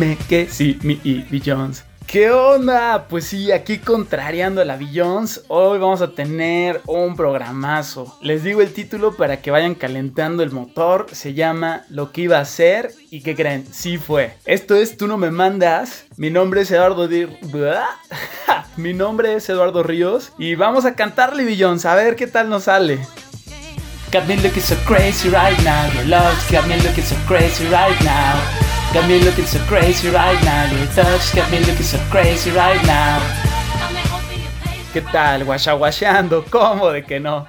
[0.00, 1.84] Que sí, mi Ivy Jones.
[2.06, 3.06] ¿Qué onda?
[3.06, 8.16] Pues sí, aquí contrariando a la Jones, hoy vamos a tener un programazo.
[8.22, 11.06] Les digo el título para que vayan calentando el motor.
[11.12, 13.66] Se llama Lo que iba a ser y ¿qué creen?
[13.70, 14.32] Sí fue.
[14.46, 16.06] Esto es Tú no me mandas.
[16.16, 17.06] Mi nombre es Eduardo
[18.78, 22.64] Mi nombre es Eduardo Ríos y vamos a cantarle Jones, a ver qué tal nos
[22.64, 23.00] sale.
[24.10, 25.92] Got me looking so crazy right now.
[25.92, 28.59] Your love's got me looking so crazy right now.
[28.92, 30.66] Got me looking so crazy right now.
[30.76, 33.20] Your touch got me looking so crazy right now.
[34.92, 35.44] ¿Qué tal?
[35.44, 37.46] Guachaguacheando, ¿cómo de que no?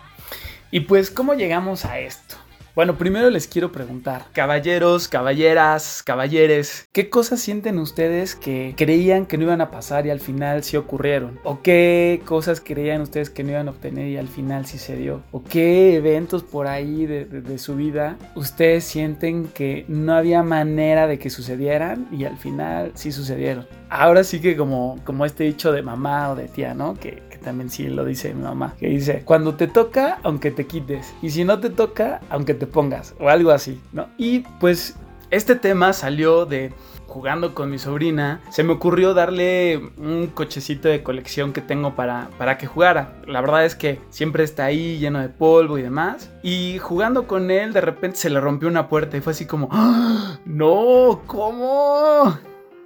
[0.70, 2.35] Y pues, ¿cómo llegamos a esto?
[2.74, 9.38] Bueno, primero les quiero preguntar, caballeros, caballeras, caballeres, ¿qué cosas sienten ustedes que creían que
[9.38, 11.38] no iban a pasar y al final sí ocurrieron?
[11.44, 14.96] ¿O qué cosas creían ustedes que no iban a obtener y al final sí se
[14.96, 15.22] dio?
[15.32, 21.20] ¿O qué eventos por ahí de, su vida ustedes sienten que no había manera de
[21.20, 23.68] que sucedieran y al final sí sucedieron?
[23.90, 26.94] Ahora sí que como, como este dicho de mamá o de tía, ¿no?
[26.94, 31.14] Que, también sí lo dice mi mamá, que dice, cuando te toca, aunque te quites,
[31.22, 34.07] y si no te toca, aunque te pongas, o algo así, ¿no?
[34.17, 34.95] Y pues
[35.29, 36.73] este tema salió de
[37.12, 42.29] jugando con mi sobrina, se me ocurrió darle un cochecito de colección que tengo para,
[42.37, 43.21] para que jugara.
[43.27, 46.31] La verdad es que siempre está ahí lleno de polvo y demás.
[46.41, 49.68] Y jugando con él, de repente se le rompió una puerta y fue así como,
[49.71, 50.40] ¡Ah!
[50.46, 52.37] no, ¿cómo?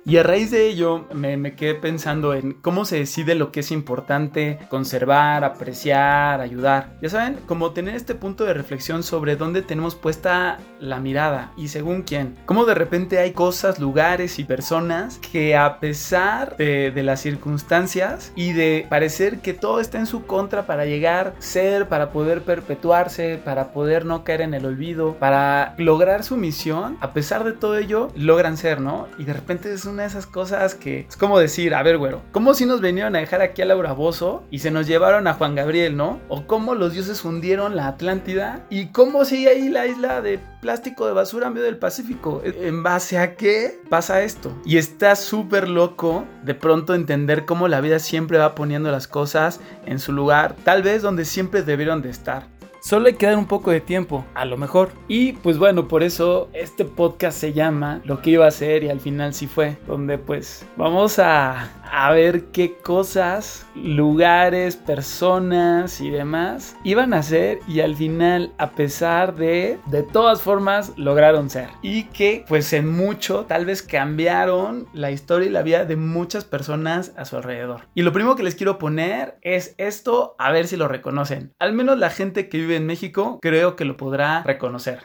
[0.08, 3.72] Y a raíz de ello me, quedé pensando en cómo se decide lo que es
[3.72, 6.96] importante conservar, apreciar, ayudar.
[7.02, 11.70] Ya saben, como tener este punto de reflexión sobre dónde tenemos puesta la mirada y
[11.70, 12.36] según quién.
[12.46, 18.32] Cómo de repente hay cosas, lugares y personas que a pesar de, de las circunstancias
[18.36, 23.42] y de parecer que todo está en su contra para llegar, ser, para poder perpetuarse,
[23.44, 27.76] para poder no caer en el olvido, para lograr su misión, a pesar de todo
[27.80, 29.08] ello, logran ser, ¿no?
[29.18, 31.98] Y de repente es un una de esas cosas que es como decir, a ver,
[31.98, 35.26] güero, ¿cómo si nos vinieron a dejar aquí a Laura Bozo y se nos llevaron
[35.26, 36.20] a Juan Gabriel, ¿no?
[36.28, 41.08] O cómo los dioses hundieron la Atlántida y cómo sigue ahí la isla de plástico
[41.08, 42.42] de basura en medio del Pacífico.
[42.44, 44.52] ¿En base a qué pasa esto?
[44.66, 49.62] Y está súper loco de pronto entender cómo la vida siempre va poniendo las cosas
[49.86, 52.48] en su lugar, tal vez donde siempre debieron de estar.
[52.86, 54.92] Solo hay que dar un poco de tiempo, a lo mejor.
[55.08, 58.90] Y pues bueno, por eso este podcast se llama Lo que iba a ser y
[58.90, 59.76] al final sí fue.
[59.88, 67.60] Donde pues vamos a, a ver qué cosas, lugares, personas y demás iban a ser
[67.70, 71.70] y al final, a pesar de, de todas formas, lograron ser.
[71.82, 76.44] Y que pues en mucho tal vez cambiaron la historia y la vida de muchas
[76.44, 77.84] personas a su alrededor.
[77.96, 81.54] Y lo primero que les quiero poner es esto, a ver si lo reconocen.
[81.60, 85.00] Al menos la gente que vive en México creo que lo podrá reconocer.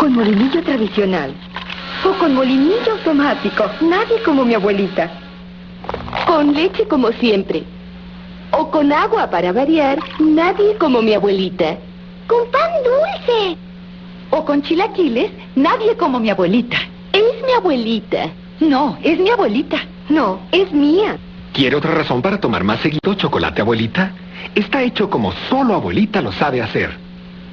[0.00, 1.32] Con molinillo tradicional
[2.04, 5.29] o con molinillo automático, nadie como mi abuelita.
[6.26, 7.64] Con leche como siempre.
[8.52, 11.78] O con agua para variar, nadie como mi abuelita.
[12.26, 13.56] Con pan dulce.
[14.30, 16.78] O con chilaquiles, nadie como mi abuelita.
[17.12, 18.30] Es mi abuelita.
[18.60, 19.78] No, es mi abuelita.
[20.08, 21.16] No, es mía.
[21.52, 24.12] ¿Quiere otra razón para tomar más seguido chocolate, abuelita?
[24.54, 26.90] Está hecho como solo abuelita lo sabe hacer.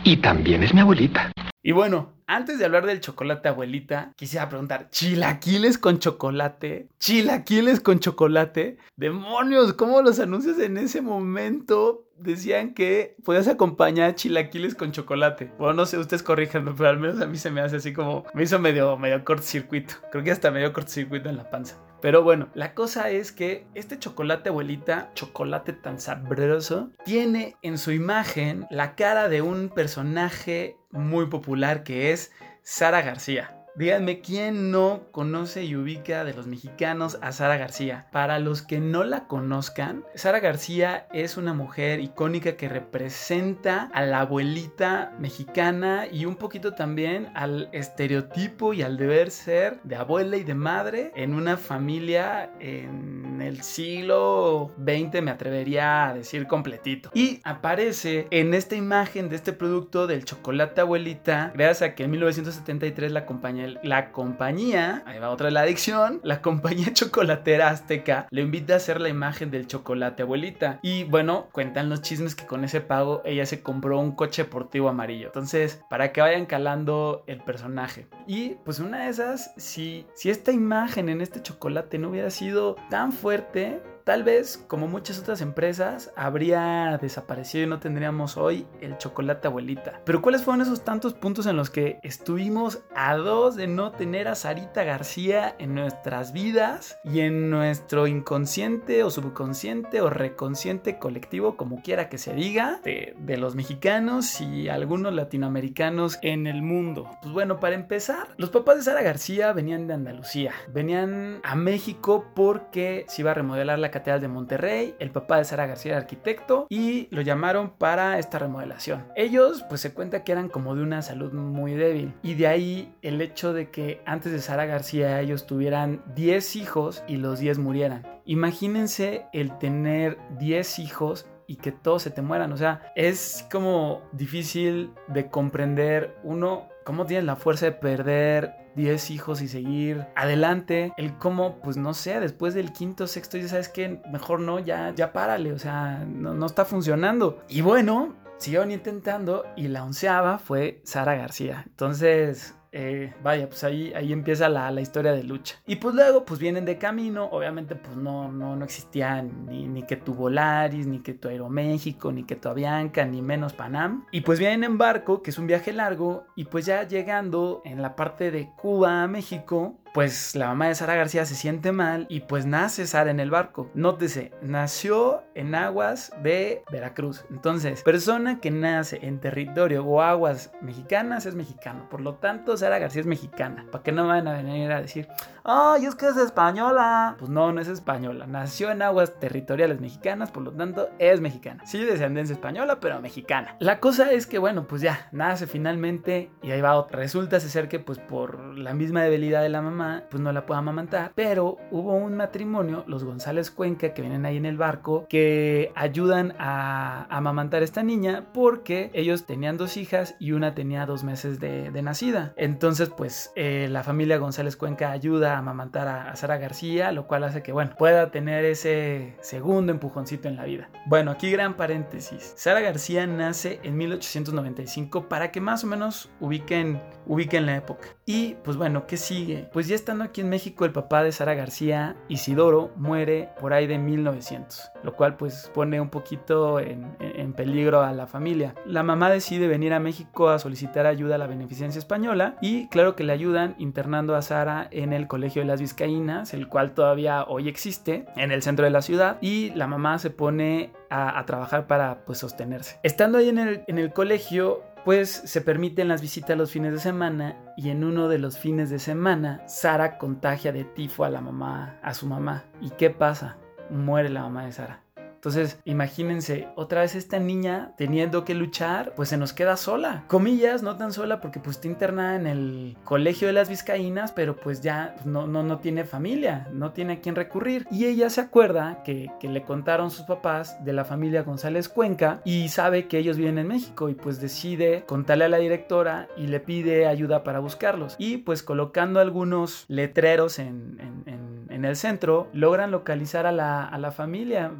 [0.03, 1.31] Y también es mi abuelita.
[1.63, 6.89] Y bueno, antes de hablar del chocolate abuelita, quisiera preguntar, ¿chilaquiles con chocolate?
[6.99, 8.77] ¿Chilaquiles con chocolate?
[8.97, 15.51] Demonios, ¿cómo los anuncios en ese momento decían que podías acompañar chilaquiles con chocolate?
[15.57, 18.25] Bueno, no sé, ustedes corríjanme, pero al menos a mí se me hace así como,
[18.33, 19.95] me hizo medio, medio cortocircuito.
[20.11, 21.77] Creo que hasta medio cortocircuito en la panza.
[22.01, 27.91] Pero bueno, la cosa es que este chocolate abuelita, chocolate tan sabroso, tiene en su
[27.91, 32.31] imagen la cara de un personaje muy popular que es
[32.63, 33.56] Sara García.
[33.78, 38.08] Díganme quién no conoce y ubica de los mexicanos a Sara García.
[38.12, 44.03] Para los que no la conozcan, Sara García es una mujer icónica que representa a
[44.03, 50.38] la abuelita mexicana y un poquito también al estereotipo y al deber ser de abuela
[50.38, 57.12] y de madre en una familia en el siglo XX, me atrevería a decir completito.
[57.14, 62.09] Y aparece en esta imagen de este producto del chocolate abuelita, gracias a que en
[62.09, 68.28] 1973 la compañía la compañía, ahí va otra de la adicción, la compañía chocolatera azteca
[68.31, 70.79] le invita a hacer la imagen del chocolate abuelita.
[70.81, 74.90] Y bueno, cuentan los chismes que con ese pago ella se compró un coche deportivo
[74.90, 75.28] amarillo.
[75.28, 78.08] Entonces, para que vayan calando el personaje.
[78.28, 82.75] Y pues una de esas, si, si esta imagen en este chocolate no hubiera sido
[82.90, 88.97] tan fuerte, tal vez, como muchas otras empresas, habría desaparecido y no tendríamos hoy el
[88.97, 89.99] chocolate abuelita.
[90.05, 94.29] Pero ¿cuáles fueron esos tantos puntos en los que estuvimos a dos de no tener
[94.29, 101.57] a Sarita García en nuestras vidas y en nuestro inconsciente o subconsciente o reconsciente colectivo,
[101.57, 107.11] como quiera que se diga, de, de los mexicanos y algunos latinoamericanos en el mundo?
[107.21, 112.31] Pues bueno, para empezar, los papás de Sara García venían de Andalucía, venían a México
[112.33, 116.02] porque se iba a remodelar la Catedral de Monterrey, el papá de Sara García era
[116.02, 119.08] arquitecto y lo llamaron para esta remodelación.
[119.16, 122.94] Ellos pues se cuenta que eran como de una salud muy débil y de ahí
[123.02, 127.58] el hecho de que antes de Sara García ellos tuvieran 10 hijos y los 10
[127.58, 128.05] murieran.
[128.26, 132.52] Imagínense el tener 10 hijos y que todos se te mueran.
[132.52, 139.11] O sea, es como difícil de comprender uno cómo tienes la fuerza de perder 10
[139.11, 140.93] hijos y seguir adelante.
[140.95, 144.93] El cómo, pues no sé, después del quinto, sexto, ya sabes que mejor no, ya,
[144.95, 147.43] ya párale, o sea, no, no está funcionando.
[147.49, 151.66] Y bueno, siguieron intentando y la onceava fue Sara García.
[151.67, 155.55] Entonces, eh, vaya, pues ahí, ahí empieza la, la, historia de lucha.
[155.66, 157.25] Y pues luego, pues vienen de camino.
[157.25, 162.11] Obviamente, pues no, no, no existían ni, ni que tu Volaris, ni que tu Aeroméxico,
[162.11, 164.05] ni que tu Avianca, ni menos Panam.
[164.11, 166.25] Y pues vienen en barco, que es un viaje largo.
[166.35, 170.76] Y pues ya llegando en la parte de Cuba a México, pues la mamá de
[170.76, 173.72] Sara García se siente mal y pues nace Sara en el barco.
[173.73, 177.26] Nótese, nació en aguas de Veracruz.
[177.32, 181.90] Entonces, persona que nace en territorio o aguas mexicanas es mexicano.
[181.90, 183.66] Por lo tanto, Sara García es mexicana.
[183.72, 185.08] Para que no van a venir a decir,
[185.47, 187.16] ay, es que es española.
[187.17, 188.28] Pues no, no es española.
[188.28, 191.66] Nació en aguas territoriales mexicanas, por lo tanto, es mexicana.
[191.66, 193.55] Sí, descendencia española, pero mexicana.
[193.59, 196.99] La cosa es que, bueno, pues ya, nace finalmente y ahí va otra.
[196.99, 200.59] Resulta ser que, pues por la misma debilidad de la mamá, pues no la puede
[200.59, 205.72] amamantar, pero hubo un matrimonio, los González Cuenca, que vienen ahí en el barco, que
[205.76, 211.03] ayudan a, amamantar a esta niña porque ellos tenían dos hijas y una tenía dos
[211.03, 212.34] meses de, nacida.
[212.35, 217.23] Entonces, pues eh, la familia González Cuenca ayuda amamantar a, a Sara García, lo cual
[217.23, 220.69] hace que, bueno, pueda tener ese segundo empujoncito en la vida.
[220.85, 222.34] Bueno, aquí gran paréntesis.
[222.35, 227.97] Sara García nace en 1895 para que más o menos ubiquen, ubiquen la época.
[228.09, 229.49] Y pues bueno, ¿qué sigue?
[229.51, 233.67] Pues ya estando aquí en México, el papá de Sara García, Isidoro, muere por ahí
[233.67, 238.55] de 1900, lo cual pues pone un poquito en, en, peligro a la familia.
[238.65, 242.95] La mamá decide venir a México a solicitar ayuda a la beneficencia española y claro
[242.95, 247.25] que le ayudan internando a Sara en el Colegio de las Vizcaínas, el cual todavía
[247.25, 251.67] hoy existe en el centro de la ciudad y la mamá se pone a, trabajar
[251.67, 252.79] para pues sostenerse.
[252.83, 256.79] Estando ahí en el, en el colegio, pues se permiten las visitas los fines de
[256.79, 261.22] semana y en uno de los fines de semana Sara contagia de tifo a la
[261.22, 262.46] mamá, a su mamá.
[262.62, 263.38] ¿Y qué pasa?
[263.70, 264.87] Muere la mamá de Sara.
[265.27, 270.06] Entonces, imagínense, otra vez esta niña teniendo que luchar, pues se nos queda sola.
[270.08, 274.38] Comillas, no tan sola porque pues está internada en el colegio de las vizcaínas, pero
[274.38, 277.68] pues ya no, no, no tiene familia, no tiene a quién recurrir.
[277.70, 282.48] Y ella se acuerda que, le contaron sus papás de la familia González Cuenca y
[282.48, 286.39] sabe que ellos viven en México y pues decide contarle a la directora y le
[286.39, 287.98] pide ayuda para buscarlos.
[287.98, 293.77] Y pues colocando algunos letreros en, en, en, el centro, logran localizar a la, a
[293.77, 294.51] la familia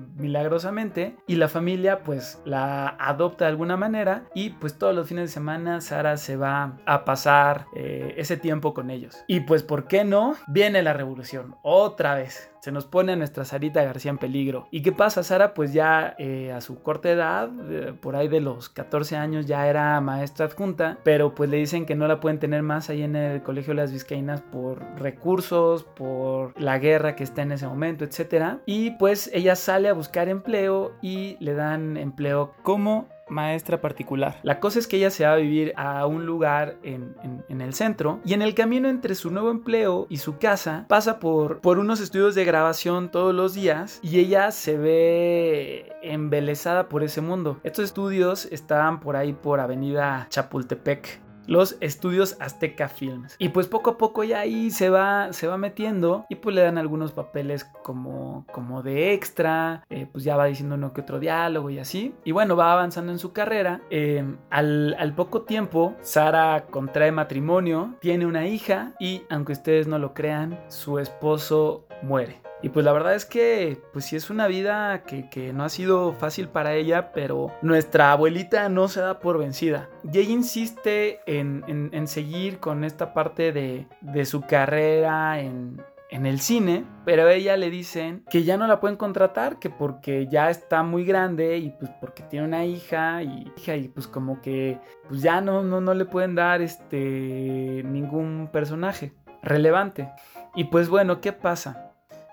[0.58, 5.30] milagrosamente y la familia pues la adopta de alguna manera y pues todos los fines
[5.30, 9.24] de semana Sara se va a pasar eh, ese tiempo con ellos.
[9.28, 10.36] Y pues ¿por qué no?
[10.48, 14.68] Viene la revolución otra vez se nos pone a nuestra Sarita García en peligro.
[14.72, 15.24] ¿Y qué pasa?
[15.24, 19.46] Sara, pues ya eh, a su corta edad, eh, por ahí de los 14 años,
[19.46, 23.04] ya era maestra adjunta, pero pues le dicen que no la pueden tener más ahí
[23.04, 27.68] en el Colegio de las Vizcaínas por recursos, por la guerra que está en ese
[27.68, 28.58] momento, etc.
[28.66, 34.40] Y pues ella sale a buscar empleo y le dan empleo como maestra particular.
[34.44, 37.16] La cosa es que ella se va a vivir a un lugar en,
[37.50, 41.60] el centro y en el camino entre su nuevo empleo y su casa pasa por,
[41.60, 47.22] por unos estudios de grabación todos los días y ella se ve embelesada por ese
[47.22, 47.60] mundo.
[47.64, 53.36] Estos estudios estaban por ahí por Avenida Chapultepec los estudios Azteca Films.
[53.40, 56.62] Y pues poco a poco ya ahí se va, se va metiendo y pues le
[56.62, 61.20] dan algunos papeles como, como de extra, eh, pues ya va diciendo uno que otro
[61.20, 62.14] diálogo y así.
[62.24, 63.82] Y bueno, va avanzando en su carrera.
[63.90, 69.98] Eh, al, al poco tiempo, Sara contrae matrimonio, tiene una hija y aunque ustedes no
[70.00, 72.47] lo crean, su esposo muere.
[72.62, 75.70] Y pues la verdad es que, pues sí es una vida que, que, no ha
[75.70, 79.90] sido fácil para ella, pero nuestra abuelita no se da por vencida.
[80.12, 85.82] Y ella insiste en, en, en seguir con esta parte de, de su carrera, en,
[86.10, 89.70] en el cine, pero a ella le dicen que ya no la pueden contratar, que
[89.70, 94.42] porque ya está muy grande y pues porque tiene una hija y, y pues como
[94.42, 100.10] que pues ya no, no, no le pueden dar este ningún personaje relevante.
[100.56, 101.87] Y pues bueno, ¿qué pasa?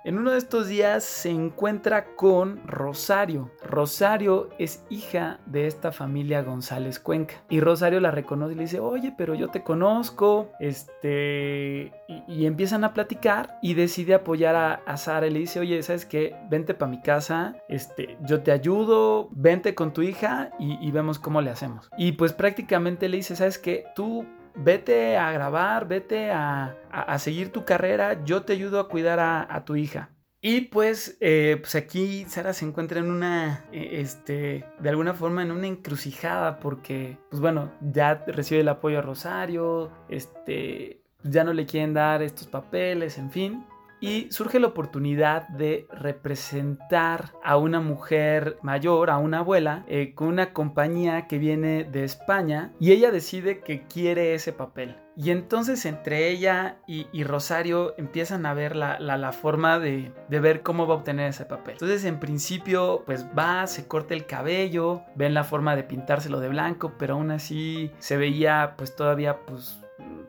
[0.05, 3.51] En uno de estos días se encuentra con Rosario.
[3.67, 7.43] Rosario es hija de esta familia González Cuenca.
[7.49, 10.51] Y Rosario la reconoce y le dice, oye, pero yo te conozco.
[10.61, 11.91] Este...
[12.29, 16.37] Y, empiezan a platicar y decide apoyar a, Sara y le dice, oye, ¿sabes qué?
[16.51, 21.19] Vente para mi casa, este, yo te ayudo, vente con tu hija y, y vemos
[21.19, 21.89] cómo le hacemos.
[21.97, 23.87] Y pues prácticamente le dice, ¿sabes qué?
[23.97, 26.77] Tú vete a grabar, vete a,
[27.19, 30.11] seguir tu carrera, yo te ayudo a cuidar a, tu hija.
[30.41, 35.43] Y pues, eh, pues aquí Sara se encuentra en una, e, este, de alguna forma
[35.43, 41.55] en una encrucijada porque, pues bueno, ya recibe el apoyo a Rosario, este, ya no
[41.55, 43.65] le quieren dar estos papeles, en fin
[44.05, 50.29] y surge la oportunidad de representar a una mujer mayor, a una abuela, eh, con
[50.29, 54.97] una compañía que viene de España y ella decide que quiere ese papel.
[55.17, 60.89] Y entonces entre ella y, Rosario empiezan a ver la, forma de, de, ver cómo
[60.89, 61.75] va a obtener ese papel.
[61.75, 66.49] Entonces en principio pues va, se corta el cabello, ven la forma de pintárselo de
[66.49, 69.84] blanco, pero aún así se veía pues todavía pues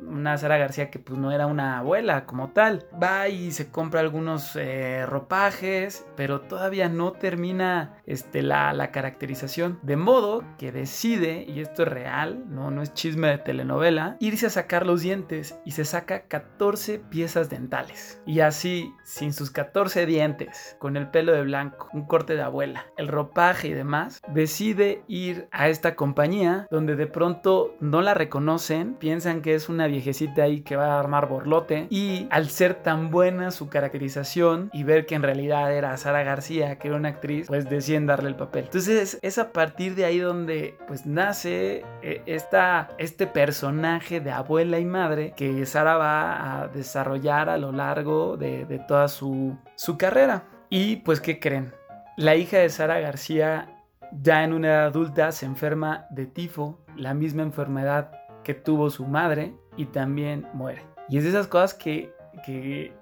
[0.07, 2.85] una Sara García que pues no era una abuela como tal.
[3.01, 9.79] Va y se compra algunos eh, ropajes, pero todavía no termina este, la, la, caracterización.
[9.81, 14.45] De modo que decide, y esto es real, no, no es chisme de telenovela, irse
[14.45, 18.21] a sacar los dientes y se saca 14 piezas dentales.
[18.25, 22.85] Y así, sin sus 14 dientes, con el pelo de blanco, un corte de abuela,
[22.97, 28.95] el ropaje y demás, decide ir a esta compañía donde de pronto no la reconocen,
[28.95, 31.87] piensan que es una viejecita ahí que va a armar borlote.
[31.89, 36.77] Y al ser tan buena su caracterización y ver que en realidad era Sara García,
[36.77, 38.65] que era una actriz, pues deciden darle el papel.
[38.65, 44.79] Entonces es a partir de ahí donde pues nace eh, esta, este personaje de abuela
[44.79, 50.43] y madre que Sara va a desarrollar a lo largo de, toda su, su carrera.
[50.69, 51.73] Y pues, ¿qué creen?
[52.17, 53.75] La hija de Sara García
[54.21, 58.11] ya en una edad adulta se enferma de tifo, la misma enfermedad
[58.45, 60.83] que tuvo su madre y también muere.
[61.09, 62.13] Y es de esas cosas que,
[62.45, 62.93] que,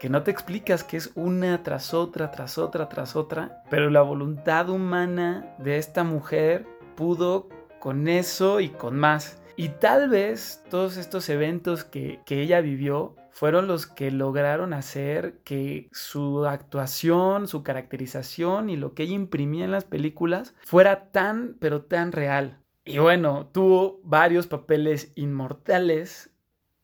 [0.00, 4.02] que no te explicas, que es una tras otra, tras otra, tras otra, pero la
[4.02, 7.48] voluntad humana de esta mujer pudo
[7.78, 9.40] con eso y con más.
[9.54, 15.40] Y tal vez todos estos eventos que, que ella vivió fueron los que lograron hacer
[15.44, 21.56] que su actuación, su caracterización y lo que ella imprimía en las películas fuera tan,
[21.60, 22.62] pero tan real.
[22.88, 26.30] Y bueno, tuvo varios papeles inmortales,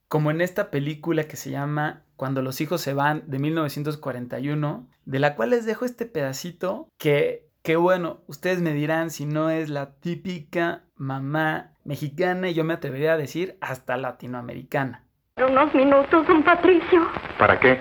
[0.08, 5.18] como en esta película que se llama Cuando los hijos se van de 1941, de
[5.20, 9.68] la cual les dejo este pedacito que, que bueno, ustedes me dirán si no es
[9.68, 15.04] la típica mamá mexicana y yo me atrevería a decir hasta latinoamericana.
[15.36, 17.00] Unos minutos, don Patricio.
[17.38, 17.80] ¿Para qué?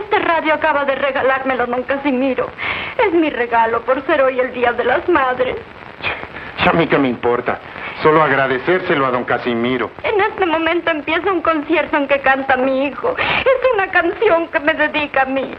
[0.00, 2.48] Este radio acaba de regalármelo don Casimiro.
[3.04, 5.56] Es mi regalo por ser hoy el Día de las Madres.
[6.68, 7.58] A mí qué me importa.
[8.02, 9.90] Solo agradecérselo a don Casimiro.
[10.02, 13.16] En este momento empieza un concierto en que canta mi hijo.
[13.18, 15.54] Es una canción que me dedica a mí.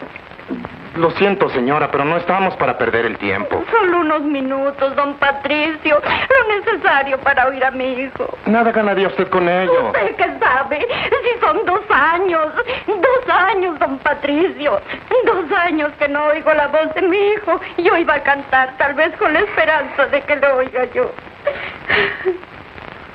[0.96, 3.64] Lo siento, señora, pero no estamos para perder el tiempo.
[3.72, 6.02] Solo unos minutos, don Patricio.
[6.02, 8.38] Lo necesario para oír a mi hijo.
[8.46, 9.88] Nada ganaría usted con ello.
[9.88, 10.80] ¿Usted qué sabe?
[10.80, 12.48] Si son dos años.
[12.88, 14.82] Dos años, don Patricio.
[15.26, 17.60] Dos años que no oigo la voz de mi hijo.
[17.78, 21.12] Yo iba a cantar, tal vez con la esperanza de que lo oiga yo.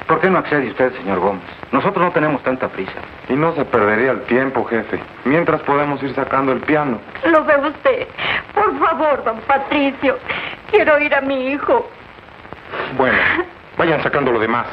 [0.07, 1.43] ¿Por qué no accede usted, señor Gómez?
[1.73, 3.01] Nosotros no tenemos tanta prisa.
[3.29, 5.01] Y no se perdería el tiempo, jefe.
[5.25, 7.01] Mientras podemos ir sacando el piano.
[7.25, 8.09] Lo ve usted.
[8.53, 10.19] Por favor, don Patricio.
[10.71, 11.89] Quiero ir a mi hijo.
[12.99, 13.17] Bueno,
[13.79, 14.67] vayan sacando lo demás.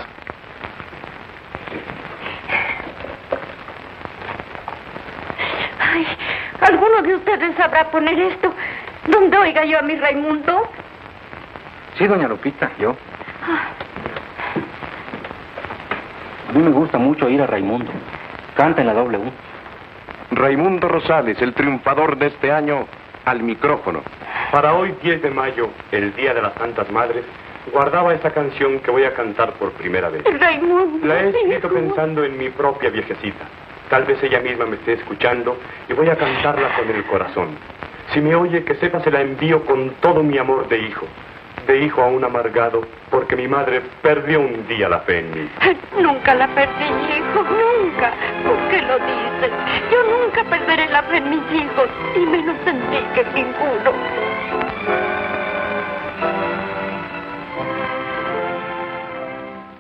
[5.79, 6.07] Ay,
[6.59, 8.53] ¿alguno de ustedes sabrá poner esto
[9.07, 10.69] donde oiga yo a mi Raimundo?
[11.97, 12.95] Sí, doña Lupita, yo.
[13.43, 13.69] Ah.
[16.51, 17.89] A mí me gusta mucho ir a Raimundo.
[18.57, 19.23] Canta en la W.
[20.31, 22.87] Raimundo Rosales, el triunfador de este año,
[23.23, 24.01] al micrófono.
[24.51, 27.23] Para hoy, 10 de mayo, el Día de las Santas Madres,
[27.71, 30.25] guardaba esta canción que voy a cantar por primera vez.
[30.25, 31.07] Raimundo.
[31.07, 33.45] La he escrito pensando en mi propia viejecita.
[33.89, 37.51] Tal vez ella misma me esté escuchando y voy a cantarla con el corazón.
[38.13, 41.07] Si me oye, que sepa se la envío con todo mi amor de hijo
[41.67, 45.49] de hijo aún amargado porque mi madre perdió un día la fe en mí.
[46.01, 48.13] Nunca la perdí, hijo, nunca.
[48.45, 49.51] ¿Por qué lo dices?
[49.91, 53.91] Yo nunca Nunca perderé la fe en mis hijos, y menos en ti que ninguno.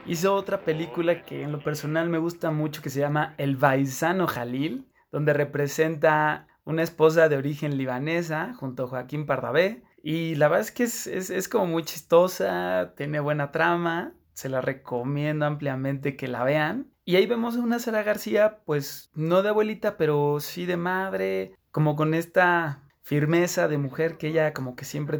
[0.05, 4.27] Hizo otra película que en lo personal me gusta mucho que se llama El Baisano
[4.27, 9.83] Jalil, donde representa una esposa de origen libanesa junto a Joaquín Pardavé.
[10.03, 14.49] Y la verdad es que es, es, es como muy chistosa, tiene buena trama, se
[14.49, 16.87] la recomiendo ampliamente que la vean.
[17.05, 21.55] Y ahí vemos a una Sara García, pues no de abuelita, pero sí de madre,
[21.71, 25.19] como con esta firmeza de mujer que ella como que siempre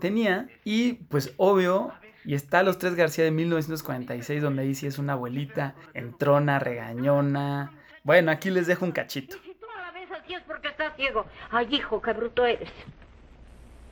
[0.00, 0.48] tenía.
[0.64, 1.92] Y pues obvio,
[2.24, 7.72] y está Los Tres García de 1946, donde ahí sí es una abuelita, entrona, regañona.
[8.04, 9.36] Bueno, aquí les dejo un cachito.
[9.42, 11.26] Si tú a la vez así es porque estás ciego.
[11.50, 12.70] Ay, hijo, qué bruto eres.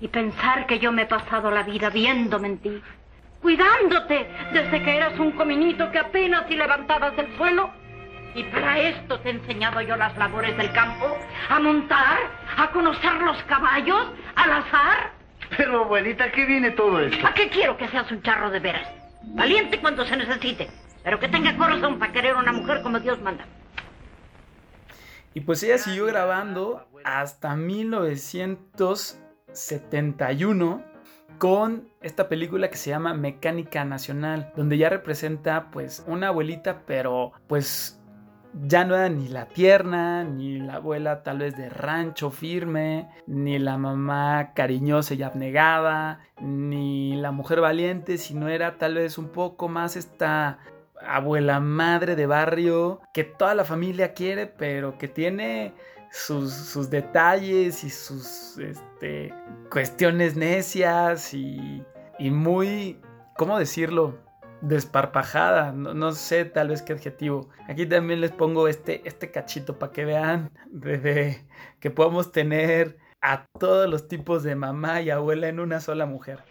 [0.00, 2.82] Y pensar que yo me he pasado la vida viéndome en ti,
[3.40, 7.70] cuidándote desde que eras un cominito que apenas si levantabas del suelo.
[8.34, 12.18] Y para esto te he enseñado yo las labores del campo, a montar,
[12.56, 15.12] a conocer los caballos, al azar.
[15.56, 17.26] Pero, abuelita, ¿qué viene todo esto?
[17.26, 18.88] ¿A qué quiero que seas un charro de veras?
[19.22, 20.70] Valiente cuando se necesite,
[21.02, 23.44] pero que tenga corazón para querer a una mujer como Dios manda.
[25.34, 27.54] Y pues ella siguió grabando hasta
[29.52, 30.90] 1971
[31.38, 37.32] con esta película que se llama Mecánica Nacional, donde ya representa pues una abuelita, pero
[37.46, 38.00] pues
[38.52, 43.58] ya no era ni la tierna, ni la abuela tal vez de rancho firme, ni
[43.58, 49.68] la mamá cariñosa y abnegada, ni la mujer valiente, sino era tal vez un poco
[49.68, 50.58] más esta
[51.00, 55.72] abuela madre de barrio que toda la familia quiere, pero que tiene
[56.10, 58.89] sus, sus detalles y sus este,
[59.70, 61.82] cuestiones necias y,
[62.18, 63.00] y muy,
[63.36, 64.18] ¿cómo decirlo?
[64.60, 67.48] desparpajada, no, no, sé tal vez qué adjetivo.
[67.68, 71.42] Aquí también les pongo este, este cachito para que vean de,
[71.80, 76.42] que podemos tener a todos los tipos de mamá y abuela en una sola mujer.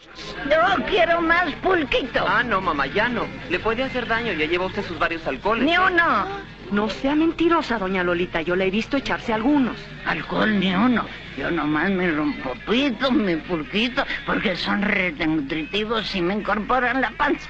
[0.46, 2.24] No quiero más pulquito.
[2.28, 3.26] Ah, no, mamá, ya no.
[3.50, 5.64] Le puede hacer daño, ya lleva usted sus varios alcoholes.
[5.64, 6.28] Ni uno.
[6.72, 9.76] No sea mentirosa, doña Lolita, yo le he visto echarse algunos.
[10.06, 11.06] Alcohol ni uno.
[11.38, 14.86] Yo nomás me rompo pito, mi pulquito, porque son
[15.28, 17.50] nutritivos y me incorporan la panza.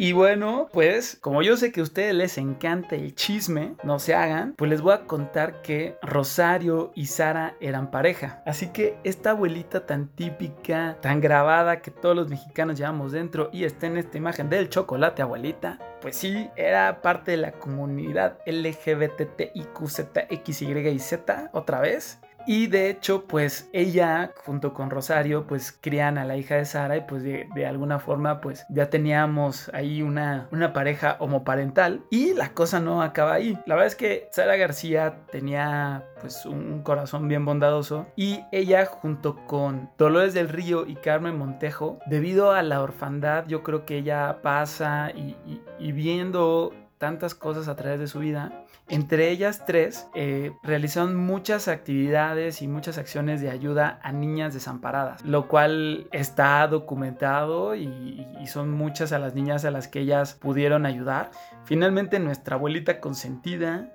[0.00, 4.14] Y bueno, pues como yo sé que a ustedes les encanta el chisme, no se
[4.14, 8.40] hagan, pues les voy a contar que Rosario y Sara eran pareja.
[8.46, 13.64] Así que esta abuelita tan típica, tan grabada que todos los mexicanos llevamos dentro y
[13.64, 19.48] está en esta imagen del chocolate abuelita, pues sí, era parte de la comunidad LGBTIQZXY
[21.52, 22.20] otra vez.
[22.48, 26.96] Y de hecho, pues ella junto con Rosario, pues crían a la hija de Sara
[26.96, 32.02] y pues de, alguna forma, pues ya teníamos ahí una, una pareja homoparental.
[32.10, 33.58] Y la cosa no acaba ahí.
[33.66, 39.44] La verdad es que Sara García tenía pues un corazón bien bondadoso y ella junto
[39.44, 44.38] con Dolores del Río y Carmen Montejo, debido a la orfandad, yo creo que ella
[44.40, 48.64] pasa y viendo tantas cosas a través de su vida.
[48.88, 55.24] Entre ellas tres eh, realizaron muchas actividades y muchas acciones de ayuda a niñas desamparadas,
[55.24, 60.86] lo cual está documentado y, son muchas a las niñas a las que ellas pudieron
[60.86, 61.30] ayudar.
[61.64, 63.92] Finalmente nuestra abuelita consentida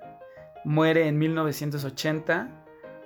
[0.64, 2.48] muere en 1980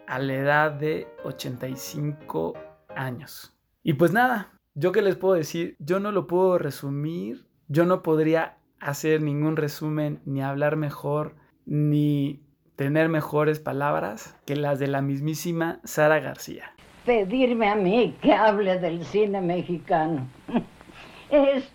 [0.07, 2.53] a la edad de 85
[2.95, 3.55] años.
[3.83, 8.03] Y pues nada, yo qué les puedo decir, yo no lo puedo resumir, yo no
[8.03, 11.35] podría hacer ningún resumen, ni hablar mejor,
[11.67, 12.41] ni
[12.77, 16.73] tener mejores palabras que las de la mismísima Sara García.
[17.05, 20.27] Pedirme a mí que hable del cine mexicano
[21.31, 21.69] es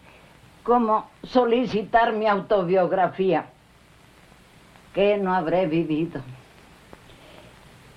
[0.63, 3.48] como solicitar mi autobiografía.
[4.94, 6.22] ¿Qué no habré vivido?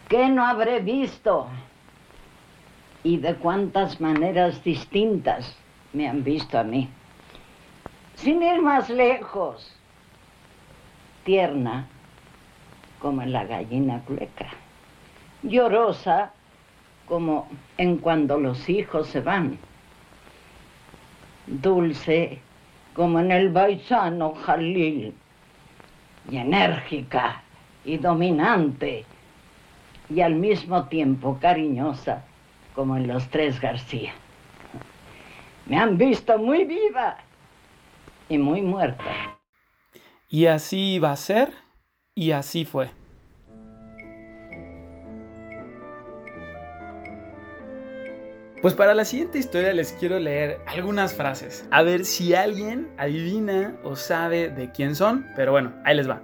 [0.08, 1.46] ¿Qué no habré visto?
[3.04, 5.56] ¿Y de cuántas maneras distintas
[5.92, 6.88] me han visto a mí?
[8.16, 9.70] Sin ir más lejos,
[11.24, 11.86] tierna
[12.98, 14.48] como en la gallina cueca,
[15.42, 16.32] llorosa
[17.06, 19.58] como en cuando los hijos se van,
[21.46, 22.40] dulce
[22.94, 25.14] como en el baisano Jalil,
[26.30, 27.42] y enérgica
[27.84, 29.04] y dominante,
[30.08, 32.24] y al mismo tiempo cariñosa
[32.74, 34.14] como en los tres García.
[35.66, 37.18] Me han visto muy viva
[38.28, 39.04] y muy muerta.
[40.28, 41.52] Y así iba a ser,
[42.14, 42.90] y así fue.
[48.62, 51.68] Pues para la siguiente historia les quiero leer algunas frases.
[51.70, 55.26] A ver si alguien adivina o sabe de quién son.
[55.36, 56.20] Pero bueno, ahí les va.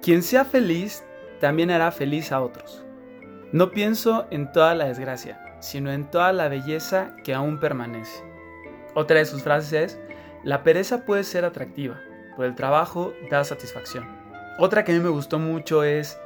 [0.00, 1.02] Quien sea feliz
[1.40, 2.84] también hará feliz a otros.
[3.52, 8.22] No pienso en toda la desgracia, sino en toda la belleza que aún permanece.
[8.94, 10.00] Otra de sus frases es,
[10.44, 12.00] la pereza puede ser atractiva,
[12.36, 14.06] pero el trabajo da satisfacción.
[14.58, 16.18] Otra que a mí me gustó mucho es,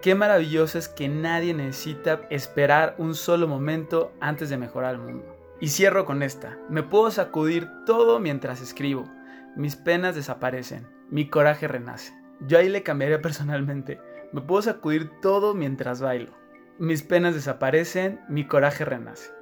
[0.00, 5.36] qué maravilloso es que nadie necesita esperar un solo momento antes de mejorar el mundo.
[5.60, 9.08] Y cierro con esta, me puedo sacudir todo mientras escribo,
[9.56, 12.14] mis penas desaparecen, mi coraje renace.
[12.40, 14.00] Yo ahí le cambiaría personalmente,
[14.32, 16.32] me puedo sacudir todo mientras bailo,
[16.78, 19.32] mis penas desaparecen, mi coraje renace.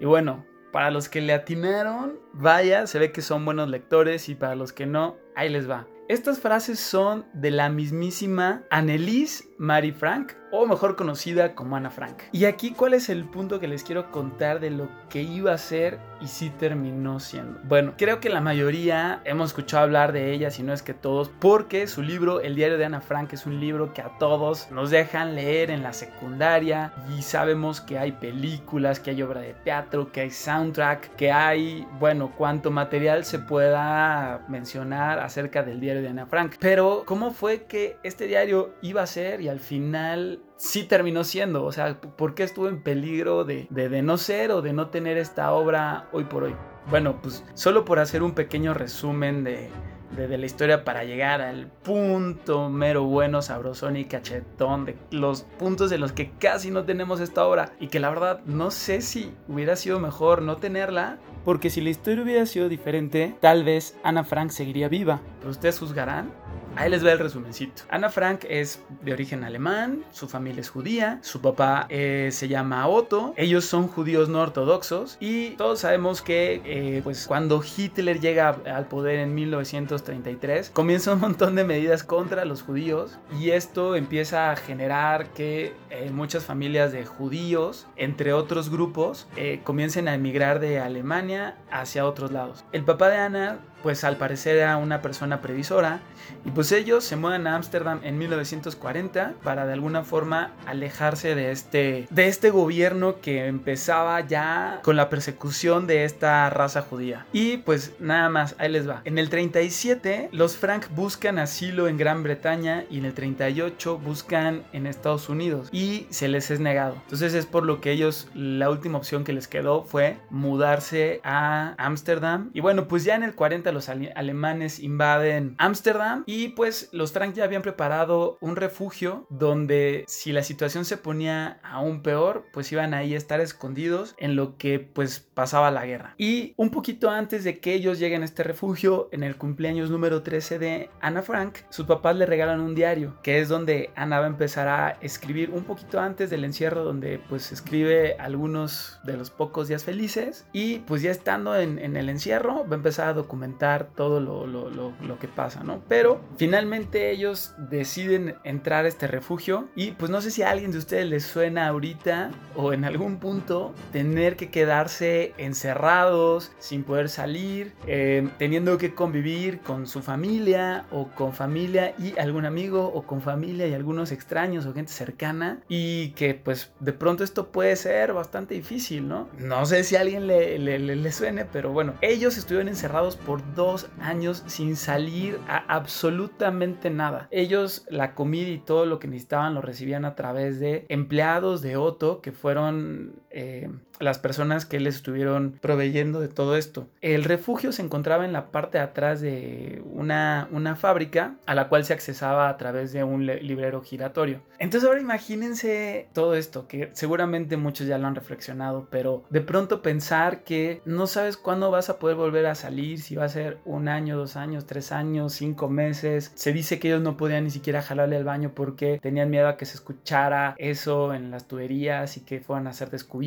[0.00, 4.34] Y bueno, para los que le atinaron, vaya, se ve que son buenos lectores y
[4.34, 5.86] para los que no, ahí les va.
[6.08, 12.18] Estas frases son de la mismísima Annelise Marie Frank, o mejor conocida como Ana Frank.
[12.30, 15.58] Y aquí, ¿cuál es el punto que les quiero contar de lo que iba a
[15.58, 17.58] ser y sí terminó siendo?
[17.64, 21.30] Bueno, creo que la mayoría hemos escuchado hablar de ella, si no es que todos,
[21.40, 24.90] porque su libro, El diario de Ana Frank, es un libro que a todos nos
[24.90, 30.12] dejan leer en la secundaria y sabemos que hay películas, que hay obra de teatro,
[30.12, 36.08] que hay soundtrack, que hay, bueno, cuánto material se pueda mencionar acerca del diario de
[36.08, 36.56] Ana Frank.
[36.60, 41.64] Pero, ¿cómo fue que este diario iba a ser y al final sí terminó siendo.
[41.64, 45.16] O sea, ¿por qué estuvo en peligro de, de, no ser o de no tener
[45.16, 46.54] esta obra hoy por hoy?
[46.88, 49.70] Bueno, pues solo por hacer un pequeño resumen de,
[50.16, 55.90] de, la historia para llegar al punto mero bueno, sabrosón y cachetón de los puntos
[55.90, 59.32] de los que casi no tenemos esta obra y que la verdad no sé si
[59.48, 64.24] hubiera sido mejor no tenerla porque si la historia hubiera sido diferente tal vez Ana
[64.24, 66.30] Frank seguiría viva pero ustedes juzgarán
[66.74, 67.82] Ahí les va el resumencito.
[67.90, 72.88] Ana Frank es de origen alemán, su familia es judía, su papá eh, se llama
[72.88, 78.56] Otto, ellos son judíos no ortodoxos y todos sabemos que eh, pues cuando Hitler llega
[78.66, 84.50] al poder en 1933 comienza un montón de medidas contra los judíos y esto empieza
[84.50, 89.28] a generar que eh, muchas familias de judíos, entre otros grupos,
[89.64, 92.64] comiencen a emigrar de Alemania hacia otros lados.
[92.72, 96.00] El papá de Ana pues al parecer era una persona previsora
[96.44, 101.50] y pues ellos se mudan a Ámsterdam en 1940 para de alguna forma alejarse de
[101.50, 107.26] este de este gobierno que empezaba ya con la persecución de esta raza judía.
[107.32, 109.02] Y pues nada más, ahí les va.
[109.04, 114.64] En el 37 los Frank buscan asilo en Gran Bretaña y en el 38 buscan
[114.72, 116.96] en Estados Unidos y se les es negado.
[117.04, 121.74] Entonces es por lo que ellos la última opción que les quedó fue mudarse a
[121.78, 127.12] Ámsterdam y bueno, pues ya en el 40 los alemanes invaden Ámsterdam y pues los
[127.12, 132.72] Frank ya habían preparado un refugio donde si la situación se ponía aún peor, pues
[132.72, 136.14] iban ahí a estar escondidos en lo que pues pasaba la guerra.
[136.18, 140.22] Y un poquito antes de que ellos lleguen a este refugio, en el cumpleaños número
[140.22, 144.26] 13 de Ana Frank, sus papás le regalan un diario, que es donde Ana va
[144.26, 149.30] a empezar a escribir un poquito antes del encierro, donde pues escribe algunos de los
[149.30, 153.12] pocos días felices y pues ya estando en, en el encierro va a empezar a
[153.12, 153.61] documentar
[153.94, 155.82] todo lo, lo, lo, que pasa, ¿no?
[155.88, 160.72] Pero finalmente ellos deciden entrar a este refugio y pues no sé si a alguien
[160.72, 167.08] de ustedes les suena ahorita o en algún punto tener que quedarse encerrados sin poder
[167.08, 173.02] salir, eh, teniendo que convivir con su familia o con familia y algún amigo o
[173.02, 177.76] con familia y algunos extraños o gente cercana y que pues de pronto esto puede
[177.76, 179.28] ser bastante difícil, ¿no?
[179.38, 183.51] No sé si a alguien le, le, le suene, pero bueno, ellos estuvieron encerrados por
[183.54, 187.28] dos años sin salir a absolutamente nada.
[187.30, 191.76] Ellos la comida y todo lo que necesitaban lo recibían a través de empleados de
[191.76, 193.68] Otto que fueron eh,
[193.98, 196.88] las personas que les estuvieron proveyendo de todo esto.
[197.00, 201.68] El refugio se encontraba en la parte de atrás de una, una fábrica a la
[201.68, 204.40] cual se accesaba a través de un librero giratorio.
[204.58, 209.82] Entonces ahora imagínense todo esto, que seguramente muchos ya lo han reflexionado, pero de pronto
[209.82, 213.58] pensar que no sabes cuándo vas a poder volver a salir, si va a ser
[213.64, 216.32] un año, dos años, tres años, cinco meses.
[216.34, 219.56] Se dice que ellos no podían ni siquiera jalarle al baño porque tenían miedo a
[219.56, 223.21] que se escuchara eso en las tuberías y que fueran a ser descubiertos.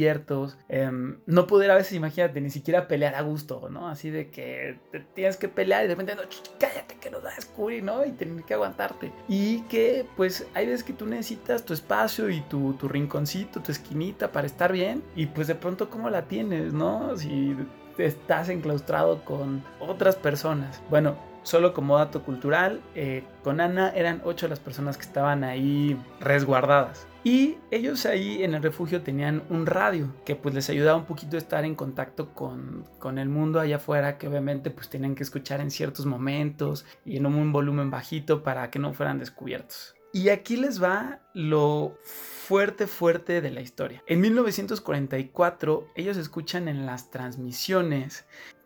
[0.69, 3.88] Em, no poder a veces, imagínate, ni siquiera pelear a gusto, ¿no?
[3.88, 4.79] Así de que
[5.13, 6.23] tienes que pelear y de repente, no,
[6.60, 8.05] cállate que nos va a descubrir, ¿no?
[8.05, 9.12] Y tener que aguantarte.
[9.27, 13.71] Y que, pues, hay veces que tú necesitas tu espacio y tu, tu rinconcito, tu
[13.71, 15.03] esquinita para estar bien.
[15.15, 17.15] Y pues de pronto, ¿cómo la tienes, no?
[17.17, 17.55] Si
[17.97, 20.81] estás enclaustrado con otras personas.
[20.89, 25.97] Bueno, solo como dato cultural, eh, con Ana eran ocho las personas que estaban ahí
[26.19, 27.08] resguardadas.
[27.25, 31.38] Y ellos ahí en el refugio tenían un radio que pues les ayudaba un poquito
[31.38, 35.23] a estar en contacto con, con el mundo allá afuera que obviamente pues tenían que
[35.23, 39.95] escuchar en ciertos momentos y en un volumen bajito para que no fueran descubiertos.
[40.13, 44.03] Y aquí les va lo fuerte, fuerte de la historia.
[44.05, 48.25] En 1944, ellos escuchan en las transmisiones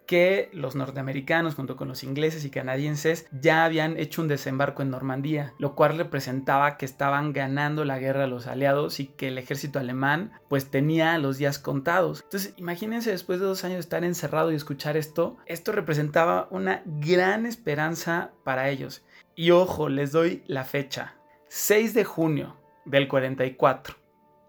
[0.10, 4.90] que los norteamericanos junto con los ingleses y canadienses ya habían hecho un desembarco en
[4.90, 9.38] Normandía, lo cual representaba que estaban ganando la guerra a los aliados y que el
[9.38, 12.22] ejército alemán pues tenía los días contados.
[12.24, 16.82] Entonces imagínense después de dos años de estar encerrado y escuchar esto, esto representaba una
[16.86, 19.04] gran esperanza para ellos.
[19.36, 21.14] Y ojo, les doy la fecha,
[21.50, 23.96] 6 de junio del 44.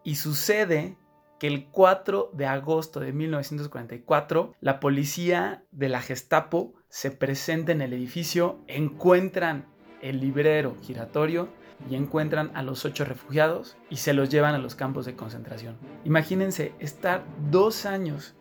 [0.05, 0.97] Y sucede
[1.41, 7.81] que el 4 de agosto de 1944 la policía de la Gestapo se presenta en
[7.81, 9.65] el edificio, encuentran
[10.03, 11.49] el librero giratorio
[11.89, 15.79] y encuentran a los ocho refugiados y se los llevan a los campos de concentración.
[16.05, 18.35] Imagínense estar dos años,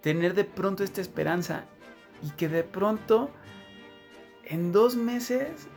[0.00, 1.66] tener de pronto esta esperanza
[2.22, 3.30] y que de pronto
[4.46, 5.68] en dos meses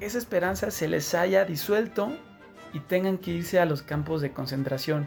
[0.00, 2.08] esa esperanza se les haya disuelto
[2.72, 5.06] y tengan que irse a los campos de concentración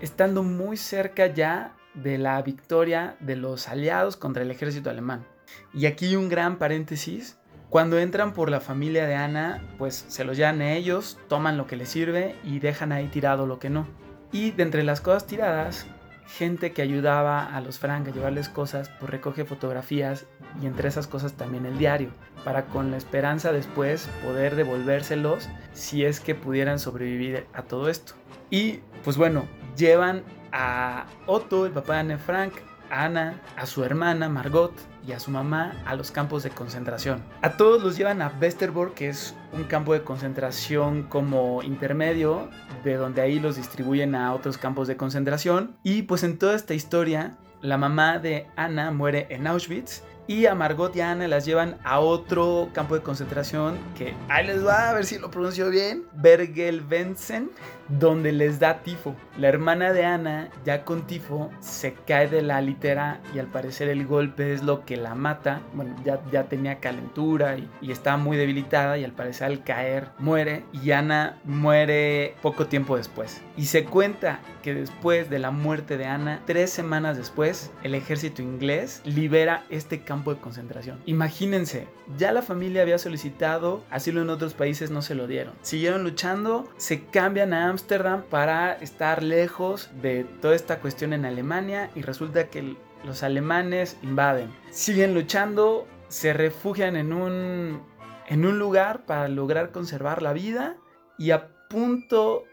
[0.00, 5.24] estando muy cerca ya de la victoria de los aliados contra el ejército alemán.
[5.72, 7.38] Y aquí un gran paréntesis.
[7.70, 11.66] Cuando entran por la familia de Ana, pues se los llevan a ellos, toman lo
[11.66, 13.88] que les sirve y dejan ahí tirado lo que no.
[14.30, 15.86] Y de entre las cosas tiradas,
[16.26, 20.26] gente que ayudaba a los Frank a llevarles cosas, pues recoge fotografías
[20.62, 22.10] y entre esas cosas también el diario,
[22.44, 28.14] para con la esperanza después poder devolvérselos si es que pudieran sobrevivir a todo esto.
[28.50, 29.44] Y pues bueno,
[29.76, 32.52] llevan a Otto, el papá de Anne Frank,
[32.90, 34.72] a Ana, a su hermana Margot
[35.06, 37.22] y a su mamá a los campos de concentración.
[37.42, 42.48] A todos los llevan a Westerbork, que es un campo de concentración como intermedio,
[42.84, 45.76] de donde ahí los distribuyen a otros campos de concentración.
[45.82, 50.54] Y pues en toda esta historia, la mamá de Ana muere en Auschwitz y a
[50.54, 54.90] Margot y a Ana las llevan a otro campo de concentración que ahí les va
[54.90, 57.50] a ver si lo pronuncio bien, Bergen-Belsen,
[57.88, 59.14] donde les da tifo.
[59.38, 63.88] La hermana de Ana, ya con tifo, se cae de la litera y al parecer
[63.88, 65.60] el golpe es lo que la mata.
[65.74, 70.08] Bueno, ya, ya tenía calentura y, y estaba muy debilitada y al parecer al caer
[70.18, 73.42] muere y Ana muere poco tiempo después.
[73.56, 78.42] Y se cuenta que después de la muerte de Ana, tres semanas después, el ejército
[78.42, 81.00] inglés libera este campo de concentración.
[81.06, 85.54] Imagínense, ya la familia había solicitado asilo en otros países, no se lo dieron.
[85.62, 91.90] Siguieron luchando, se cambian a Ámsterdam para estar lejos de toda esta cuestión en Alemania
[91.94, 94.50] y resulta que los alemanes invaden.
[94.70, 97.82] Siguen luchando, se refugian en un,
[98.28, 100.76] en un lugar para lograr conservar la vida
[101.18, 102.44] y a punto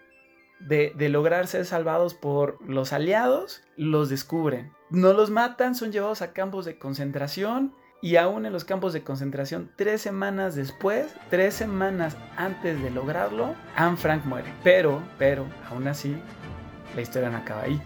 [0.60, 4.72] de, de, lograr ser salvados por los aliados, los descubren.
[4.94, 9.02] No los matan, son llevados a campos de concentración y aún en los campos de
[9.02, 14.54] concentración, tres semanas después, tres semanas antes de lograrlo, Anne Frank muere.
[14.64, 16.16] Pero, pero, aún así,
[16.96, 17.82] la historia no acaba ahí.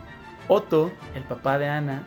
[0.50, 2.06] Otto, el papá de Ana,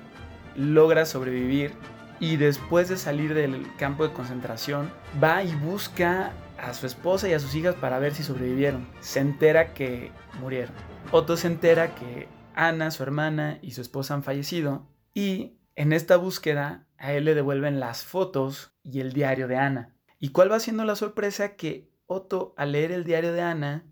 [0.55, 1.73] logra sobrevivir
[2.19, 7.33] y después de salir del campo de concentración, va y busca a su esposa y
[7.33, 8.87] a sus hijas para ver si sobrevivieron.
[9.01, 10.75] Se entera que murieron.
[11.11, 16.17] Otto se entera que Ana, su hermana y su esposa han fallecido y en esta
[16.17, 19.97] búsqueda a él le devuelven las fotos y el diario de Ana.
[20.19, 21.57] ¿Y cuál va siendo la sorpresa?
[21.57, 23.85] Que Otto al leer el diario de Ana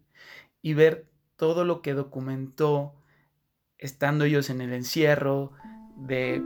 [0.60, 2.94] y ver todo lo que documentó
[3.78, 5.52] estando ellos en el encierro,
[5.96, 6.42] de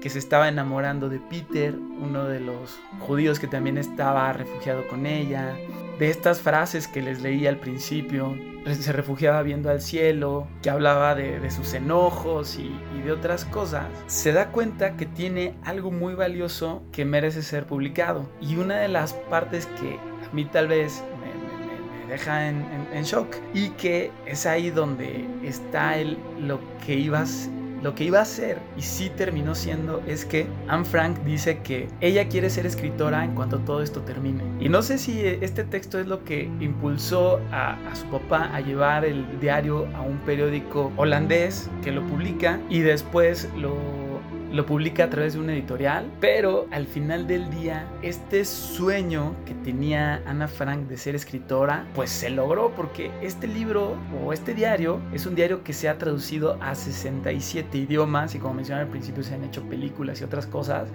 [0.00, 5.06] que se estaba enamorando de Peter, uno de los judíos que también estaba refugiado con
[5.06, 5.56] ella,
[5.98, 8.36] de estas frases que les leí al principio,
[8.72, 14.32] se refugiaba viendo al cielo, que hablaba de, sus enojos y, de otras cosas, se
[14.32, 18.28] da cuenta que tiene algo muy valioso que merece ser publicado.
[18.40, 23.04] Y una de las partes que a mí tal vez me, deja en, en, en,
[23.04, 27.48] shock y que es ahí donde está el, lo que ibas
[27.84, 31.86] lo que iba a ser y sí terminó siendo es que Anne Frank dice que
[32.00, 34.42] ella quiere ser escritora en cuanto todo esto termine.
[34.58, 38.60] Y no sé si este texto es lo que impulsó a, a su papá a
[38.62, 44.03] llevar el diario a un periódico holandés que lo publica y después lo
[44.54, 49.52] lo publica a través de un editorial, pero al final del día, este sueño que
[49.52, 55.00] tenía Ana Frank de ser escritora, pues se logró porque este libro o este diario
[55.12, 59.24] es un diario que se ha traducido a 67 idiomas y como mencioné al principio
[59.24, 60.88] se han hecho películas y otras cosas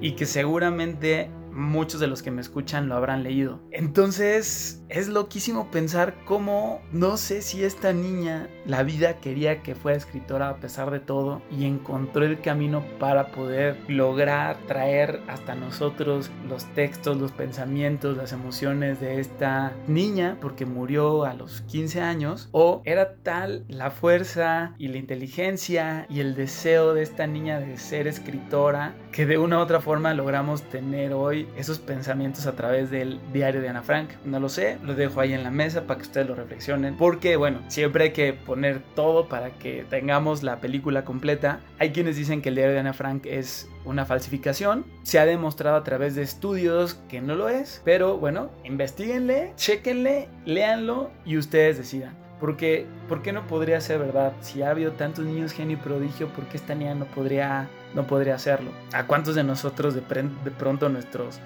[0.00, 3.60] y que seguramente muchos de los que me escuchan lo habrán leído.
[3.70, 9.98] Entonces, es loquísimo pensar cómo no sé si esta niña, la vida quería que fuera
[9.98, 16.30] escritora a pesar de todo y encontró el camino para poder lograr traer hasta nosotros
[16.48, 22.48] los textos, los pensamientos, las emociones de esta niña porque murió a los 15 años
[22.52, 27.78] o era tal la fuerza y la inteligencia y el deseo de esta niña de
[27.78, 32.92] ser escritora que de una u otra forma logramos tener hoy esos pensamientos a través
[32.92, 34.10] del diario de Ana Frank.
[34.24, 37.36] No lo sé, lo dejo ahí en la mesa para que ustedes lo reflexionen porque
[37.36, 41.60] bueno, siempre hay que poner todo para que tengamos la película completa.
[41.78, 44.84] Hay quienes dicen que el diario de Ana Frank es una falsificación.
[45.02, 50.28] Se ha demostrado a través de estudios que no lo es, pero bueno, investiguenle, chequenle,
[50.44, 52.16] léanlo y ustedes decidan.
[52.40, 54.32] Porque, ¿por qué no podría ser verdad?
[54.40, 58.06] Si ha habido tantos niños genio y prodigio, ¿por qué esta niña no podría, no
[58.06, 58.70] podría hacerlo?
[58.92, 61.40] ¿A cuántos de nosotros de, de pronto nuestros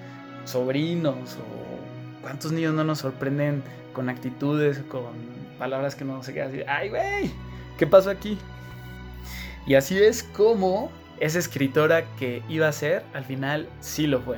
[0.45, 5.13] sobrinos o cuántos niños no nos sorprenden con actitudes, con
[5.57, 7.31] palabras que no se quedan así, ¡ay, güey!
[7.77, 8.37] ¿Qué pasó aquí?
[9.65, 14.37] Y así es como esa escritora que iba a ser, al final sí lo fue.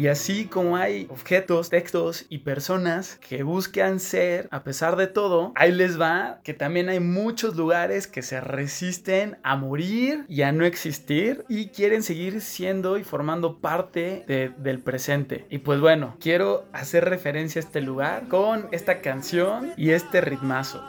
[0.00, 5.52] Y así como hay objetos, textos y personas que buscan ser, a pesar de todo,
[5.56, 10.52] ahí les va que también hay muchos lugares que se resisten a morir y a
[10.52, 14.24] no existir y quieren seguir siendo y formando parte
[14.56, 15.44] del presente.
[15.50, 20.82] Y pues bueno, quiero hacer referencia a este lugar con esta canción y este ritmazo.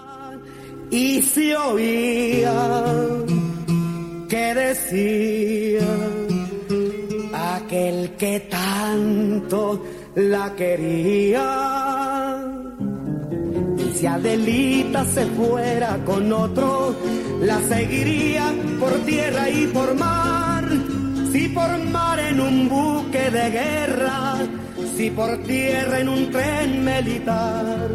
[0.89, 2.53] Y se oía
[4.29, 5.85] que decía
[7.71, 9.81] aquel que tanto
[10.15, 12.43] la quería.
[13.93, 16.93] Si Adelita se fuera con otro,
[17.41, 20.67] la seguiría por tierra y por mar.
[21.31, 24.35] Si por mar en un buque de guerra,
[24.95, 27.89] si por tierra en un tren militar.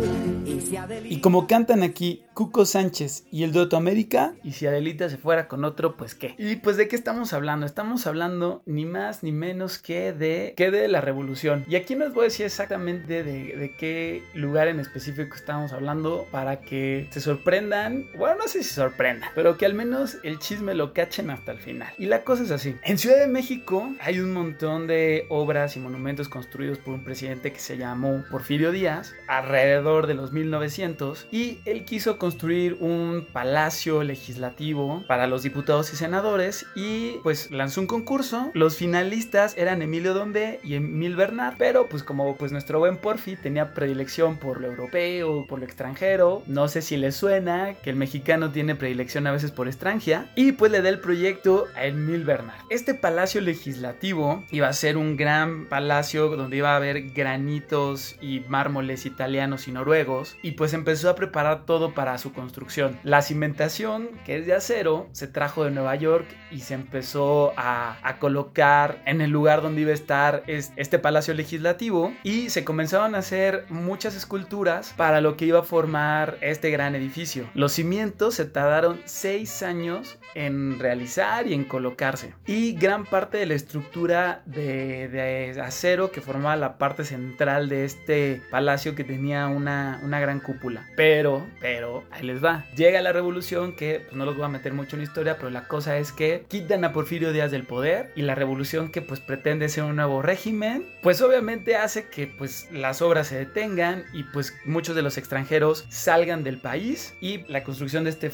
[1.04, 5.48] Y como cantan aquí Cuco Sánchez y el Doto América, y si Adelita se fuera
[5.48, 6.34] con otro, pues qué.
[6.38, 7.66] Y pues de qué estamos hablando?
[7.66, 11.64] Estamos hablando ni más ni menos que de, que de la revolución.
[11.68, 15.72] Y aquí no les voy a decir exactamente de, de qué lugar en específico estamos
[15.72, 18.06] hablando para que se sorprendan.
[18.16, 21.52] Bueno, no sé si se sorprendan, pero que al menos el chisme lo cachen hasta
[21.52, 21.92] el final.
[21.98, 22.74] Y la cosa es así.
[22.82, 27.52] En Ciudad de México hay un montón de obras y monumentos construidos por un presidente
[27.52, 34.04] que se llamó Porfirio Díaz alrededor de los 1900 y él quiso construir un palacio
[34.04, 38.52] legislativo para los diputados y senadores y pues lanzó un concurso.
[38.54, 43.34] Los finalistas eran Emilio Dombe y Emil Bernard, pero pues como pues nuestro buen Porfi
[43.34, 47.96] tenía predilección por lo europeo, por lo extranjero, no sé si le suena que el
[47.96, 52.22] mexicano tiene predilección a veces por extranjera y pues le da el proyecto a Emil
[52.22, 52.60] Bernard.
[52.70, 58.40] Este palacio legislativo iba a ser un gran palacio donde iba a haber granitos y
[58.48, 62.98] mármoles italianos y noruegos y pues empezó a preparar todo para su construcción.
[63.02, 67.98] La cimentación, que es de acero, se trajo de Nueva York y se empezó a,
[68.02, 73.14] a colocar en el lugar donde iba a estar este palacio legislativo y se comenzaron
[73.14, 77.48] a hacer muchas esculturas para lo que iba a formar este gran edificio.
[77.54, 82.34] Los cimientos se tardaron seis años en realizar y en colocarse.
[82.46, 87.84] Y gran parte de la estructura de, de, acero que formaba la parte central de
[87.84, 90.86] este palacio que tenía una, una gran cúpula.
[90.96, 92.64] Pero, pero, ahí les va.
[92.76, 95.68] Llega la revolución que pues, no los voy a meter mucho en historia, pero la
[95.68, 99.68] cosa es que quitan a Porfirio Díaz del poder y la revolución que pues pretende
[99.68, 104.54] ser un nuevo régimen, pues obviamente hace que pues las obras se detengan y pues
[104.64, 108.30] muchos de los extranjeros salgan del país y la construcción de este,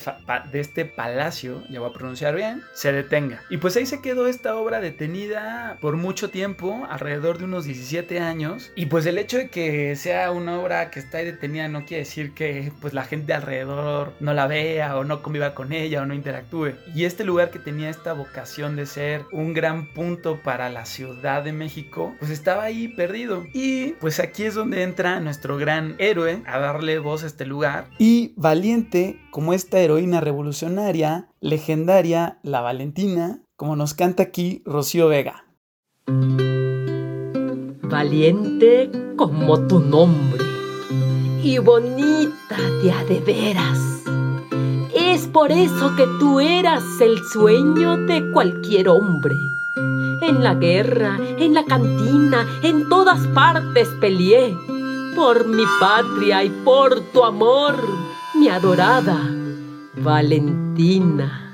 [0.50, 3.42] de este palacio, ya voy a pronunciar bien, se detenga.
[3.50, 8.20] Y pues ahí se quedó esta obra detenida por mucho tiempo, alrededor de unos 17
[8.20, 8.21] años.
[8.76, 12.32] Y pues el hecho de que sea una obra que está detenida no quiere decir
[12.34, 16.14] que pues la gente alrededor no la vea o no conviva con ella o no
[16.14, 16.74] interactúe.
[16.94, 21.42] Y este lugar que tenía esta vocación de ser un gran punto para la Ciudad
[21.42, 23.44] de México, pues estaba ahí perdido.
[23.52, 27.86] Y pues aquí es donde entra nuestro gran héroe a darle voz a este lugar.
[27.98, 35.44] Y valiente como esta heroína revolucionaria, legendaria, la Valentina, como nos canta aquí Rocío Vega.
[37.92, 40.42] Valiente como tu nombre
[41.42, 44.02] y bonita a de veras.
[44.94, 49.36] Es por eso que tú eras el sueño de cualquier hombre.
[50.22, 54.56] En la guerra, en la cantina, en todas partes peleé.
[55.14, 57.76] Por mi patria y por tu amor
[58.34, 59.20] mi adorada
[59.98, 61.52] Valentina.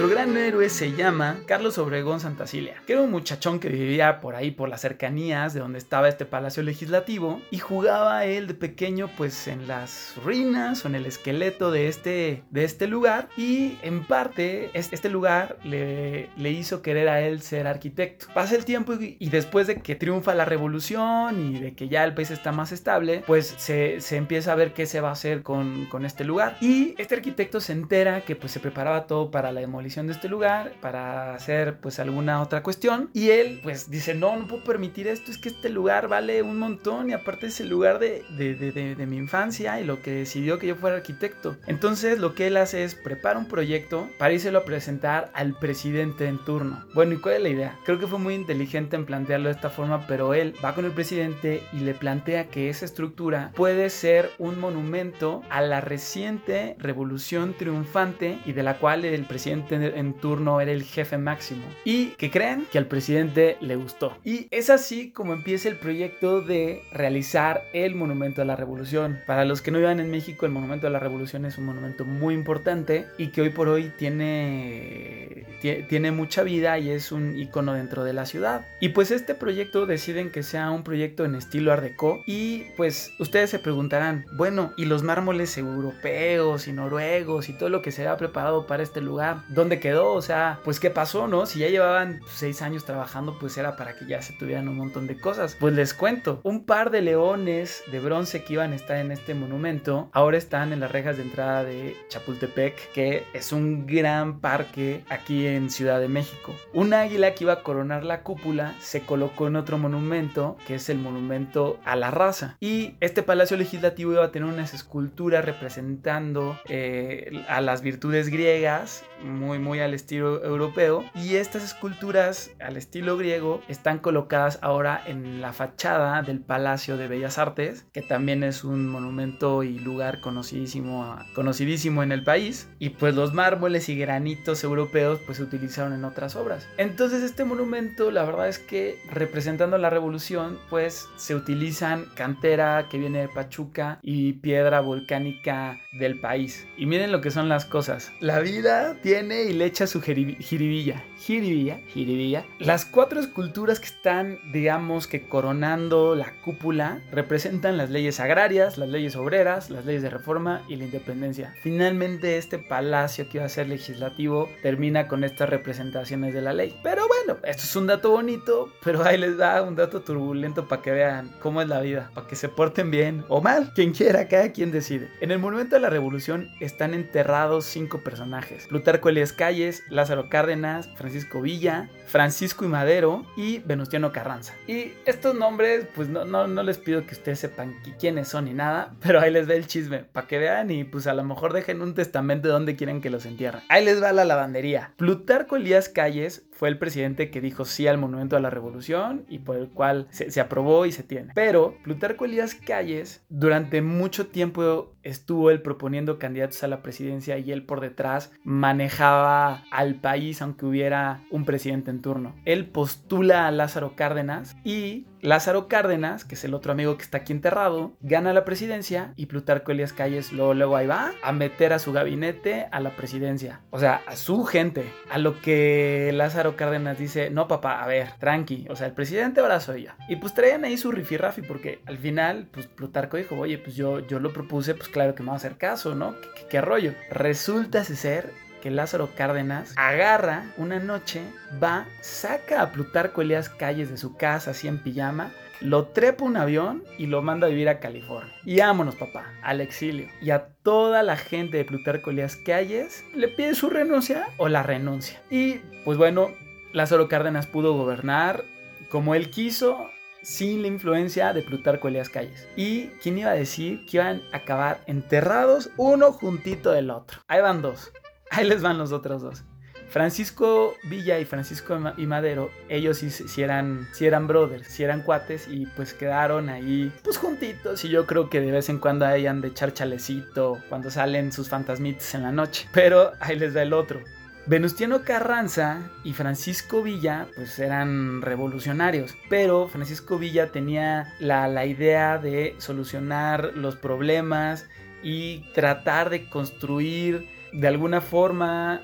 [0.00, 4.34] Nuestro gran héroe se llama Carlos Obregón Santacilia, que era un muchachón que vivía por
[4.34, 9.10] ahí, por las cercanías de donde estaba este palacio legislativo, y jugaba él de pequeño
[9.18, 14.02] pues en las ruinas o en el esqueleto de este, de este lugar, y en
[14.06, 18.24] parte este lugar le, le hizo querer a él ser arquitecto.
[18.32, 22.14] Pasa el tiempo y, después de que triunfa la revolución y de que ya el
[22.14, 25.42] país está más estable, pues se, se empieza a ver qué se va a hacer
[25.42, 26.56] con, con este lugar.
[26.62, 30.28] Y este arquitecto se entera que pues se preparaba todo para la demolición de este
[30.28, 35.08] lugar para hacer pues alguna otra cuestión y él pues dice no, no puedo permitir
[35.08, 38.54] esto, es que este lugar vale un montón y aparte es el lugar de, de,
[38.54, 41.56] de, de mi infancia y lo que decidió que yo fuera arquitecto.
[41.66, 46.26] Entonces lo que él hace es prepara un proyecto para írselo a presentar al presidente
[46.26, 46.84] en turno.
[46.94, 47.78] Bueno, ¿y cuál es la idea?
[47.84, 50.92] Creo que fue muy inteligente en plantearlo de esta forma, pero él va con el
[50.92, 57.54] presidente y le plantea que esa estructura puede ser un monumento a la reciente revolución
[57.54, 61.62] triunfante y de la cual el presidente en turno era el jefe máximo.
[61.84, 64.16] Y que creen que al presidente le gustó.
[64.24, 69.20] Y es así como empieza el proyecto de realizar el Monumento a la Revolución.
[69.26, 72.04] Para los que no vivan en México, el Monumento a la Revolución es un monumento
[72.04, 77.74] muy importante y que hoy por hoy tiene, tiene mucha vida y es un icono
[77.74, 78.66] dentro de la ciudad.
[78.80, 83.12] Y pues este proyecto deciden que sea un proyecto en estilo Art Deco y pues
[83.18, 88.06] ustedes se preguntarán, bueno, ¿y los mármoles europeos y noruegos y todo lo que se
[88.06, 89.42] ha preparado para este lugar?
[89.48, 90.12] ¿Dónde quedó?
[90.12, 91.46] O sea, pues qué pasó, ¿no?
[91.46, 95.06] Si ya llevaban seis años trabajando, pues era para que ya se tuvieran un montón
[95.06, 95.56] de cosas.
[95.60, 99.34] Pues les cuento, un par de leones de bronce que iban a estar en este
[99.34, 105.04] monumento, ahora están en las rejas de entrada de Chapultepec, que es un gran parque
[105.08, 106.54] aquí en Ciudad de México.
[106.72, 110.88] Un águila que iba a coronar la cúpula se colocó en otro monumento, que es
[110.88, 112.56] el monumento a la raza.
[112.60, 119.04] Y este palacio legislativo iba a tener unas esculturas representando eh, a las virtudes griegas,
[119.22, 125.40] muy muy al estilo europeo y estas esculturas al estilo griego están colocadas ahora en
[125.40, 131.16] la fachada del Palacio de Bellas Artes, que también es un monumento y lugar conocidísimo,
[131.34, 136.04] conocidísimo en el país y pues los mármoles y granitos europeos pues se utilizaron en
[136.04, 136.66] otras obras.
[136.76, 142.98] Entonces este monumento la verdad es que representando la revolución pues se utilizan cantera que
[142.98, 146.66] viene de Pachuca y piedra volcánica del país.
[146.76, 148.12] Y miren lo que son las cosas.
[148.20, 151.04] La vida tiene y le echa su jiribilla.
[151.20, 152.46] Jiribilla, jiribilla.
[152.58, 158.88] Las cuatro esculturas que están, digamos que coronando la cúpula, representan las leyes agrarias, las
[158.88, 161.52] leyes obreras, las leyes de reforma y la independencia.
[161.60, 166.74] Finalmente este palacio que iba a ser legislativo termina con estas representaciones de la ley.
[166.82, 170.80] Pero bueno, esto es un dato bonito, pero ahí les da un dato turbulento para
[170.80, 174.26] que vean cómo es la vida, para que se porten bien o mal, quien quiera,
[174.26, 175.10] cada quien decide.
[175.20, 178.66] En el Monumento de la Revolución están enterrados cinco personajes.
[178.68, 181.09] Plutarco Elias Calles, Lázaro Cárdenas, Francisco
[181.40, 184.54] Villa, Francisco y Madero y Venustiano Carranza.
[184.66, 188.54] Y estos nombres, pues no, no, no les pido que ustedes sepan quiénes son ni
[188.54, 191.52] nada, pero ahí les ve el chisme, para que vean y pues a lo mejor
[191.52, 193.62] dejen un testamento de donde quieren que los entierren.
[193.68, 194.92] Ahí les va la lavandería.
[194.96, 199.38] Plutarco Elías Calles fue el presidente que dijo sí al monumento a la revolución y
[199.38, 201.32] por el cual se, se aprobó y se tiene.
[201.34, 207.52] Pero Plutarco Elías Calles durante mucho tiempo estuvo él proponiendo candidatos a la presidencia y
[207.52, 212.34] él por detrás manejaba al país aunque hubiera un presidente en turno.
[212.44, 217.18] Él postula a Lázaro Cárdenas y Lázaro Cárdenas, que es el otro amigo que está
[217.18, 221.72] aquí enterrado, gana la presidencia y Plutarco Elias Calles luego, luego ahí va a meter
[221.72, 223.60] a su gabinete a la presidencia.
[223.70, 224.90] O sea, a su gente.
[225.10, 228.66] A lo que Lázaro Cárdenas dice, no papá, a ver, tranqui.
[228.70, 229.90] O sea, el presidente ahora soy yo.
[230.08, 234.00] Y pues traían ahí su rifirrafi porque al final, pues Plutarco dijo, oye, pues yo,
[234.06, 236.14] yo lo propuse, pues claro que me va a hacer caso, ¿no?
[236.20, 236.94] ¿Qué, qué, rollo?
[237.10, 241.22] Resulta ser que Lázaro Cárdenas agarra una noche,
[241.62, 246.36] va, saca a Plutarco Elías Calles de su casa así en pijama, lo trepa un
[246.36, 248.32] avión y lo manda a vivir a California.
[248.44, 250.08] Y vámonos, papá, al exilio.
[250.22, 254.62] Y a toda la gente de Plutarco Elías Calles le pide su renuncia o la
[254.62, 255.20] renuncia.
[255.30, 256.30] Y pues bueno,
[256.72, 258.44] Lázaro Cárdenas pudo gobernar
[258.88, 259.90] como él quiso,
[260.22, 262.48] sin la influencia de Plutarco Elías Calles.
[262.56, 267.20] ¿Y quién iba a decir que iban a acabar enterrados uno juntito del otro?
[267.28, 267.92] Ahí van dos.
[268.30, 269.44] Ahí les van los otros dos.
[269.90, 275.48] Francisco Villa y Francisco y Madero, ellos sí, eran, sí eran brothers, sí eran cuates
[275.48, 279.40] y pues quedaron ahí pues juntitos y yo creo que de vez en cuando hayan
[279.40, 282.68] de echar chalecito cuando salen sus fantasmitas en la noche.
[282.72, 284.00] Pero ahí les da el otro.
[284.46, 292.18] Venustiano Carranza y Francisco Villa pues eran revolucionarios, pero Francisco Villa tenía la, la idea
[292.18, 294.66] de solucionar los problemas
[295.02, 298.82] y tratar de construir de alguna forma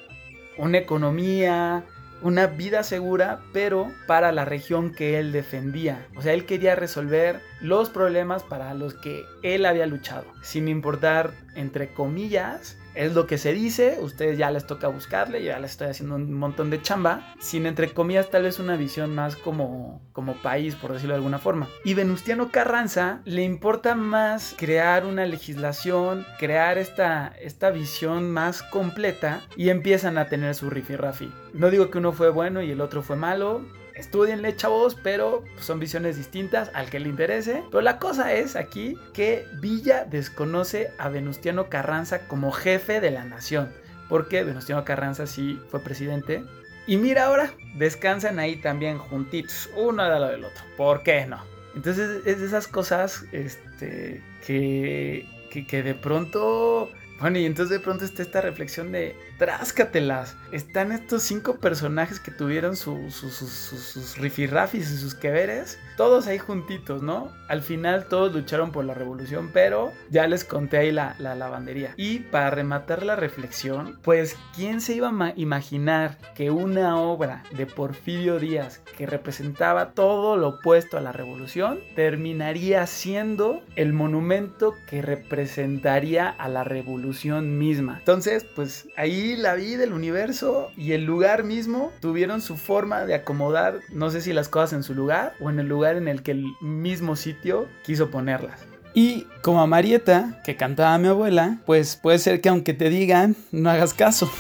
[0.59, 1.85] una economía,
[2.23, 6.07] una vida segura, pero para la región que él defendía.
[6.17, 11.33] O sea, él quería resolver los problemas para los que él había luchado, sin importar,
[11.55, 15.89] entre comillas, es lo que se dice, ustedes ya les toca buscarle, ya les estoy
[15.89, 20.35] haciendo un montón de chamba, sin entre comillas tal vez una visión más como, como
[20.43, 21.69] país, por decirlo de alguna forma.
[21.85, 29.43] Y Venustiano Carranza le importa más crear una legislación, crear esta, esta visión más completa
[29.57, 31.31] y empiezan a tener su rifirrafi.
[31.53, 33.63] No digo que uno fue bueno y el otro fue malo,
[33.97, 37.63] estudienle chavos, pero son visiones distintas al que le interese.
[37.71, 43.25] Pero la cosa es aquí que Villa desconoce a Venustiano Carranza como jefe de la
[43.25, 43.73] nación.
[44.09, 46.45] Porque Venustiano Carranza sí fue presidente.
[46.87, 50.63] Y mira ahora, descansan ahí también juntitos, uno al lado del otro.
[50.77, 51.43] ¿Por qué no?
[51.75, 56.91] Entonces es de esas cosas este, que, que, que de pronto
[57.21, 60.37] bueno, y entonces de pronto está esta reflexión de tráscatelas.
[60.53, 67.33] Están estos cinco personajes que tuvieron sus rifirrafis y sus queveres, todos ahí juntitos, ¿no?
[67.49, 71.95] Al final todos lucharon por la revolución, pero ya les conté ahí la, la lavandería.
[71.97, 77.67] Y para rematar la reflexión, pues, ¿quién se iba a imaginar que una obra de
[77.67, 85.03] Porfirio Díaz que representaba todo lo opuesto a la revolución terminaría siendo el monumento que
[85.03, 87.47] representaría a la revolución?
[87.57, 87.97] misma.
[87.99, 93.15] Entonces, pues ahí la vida, el universo y el lugar mismo tuvieron su forma de
[93.15, 96.23] acomodar, no sé si las cosas en su lugar o en el lugar en el
[96.23, 98.67] que el mismo sitio quiso ponerlas.
[98.99, 103.37] Y como a Marieta, que cantaba mi abuela, pues puede ser que aunque te digan,
[103.53, 104.31] no hagas caso.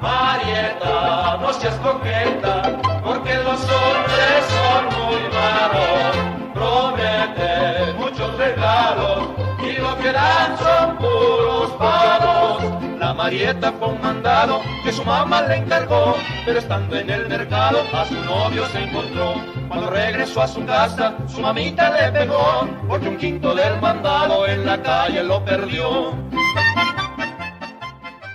[0.00, 6.16] Marieta, no seas coqueta, porque los hombres son muy malos.
[6.54, 9.30] Promete muchos regalos
[9.64, 11.45] y lo que dan son puros
[11.78, 17.82] La Marieta fue un mandado que su mamá le encargó, pero estando en el mercado
[17.92, 19.34] a su novio se encontró.
[19.68, 24.64] Cuando regresó a su casa, su mamita le pegó, porque un quinto del mandado en
[24.64, 26.14] la calle lo perdió.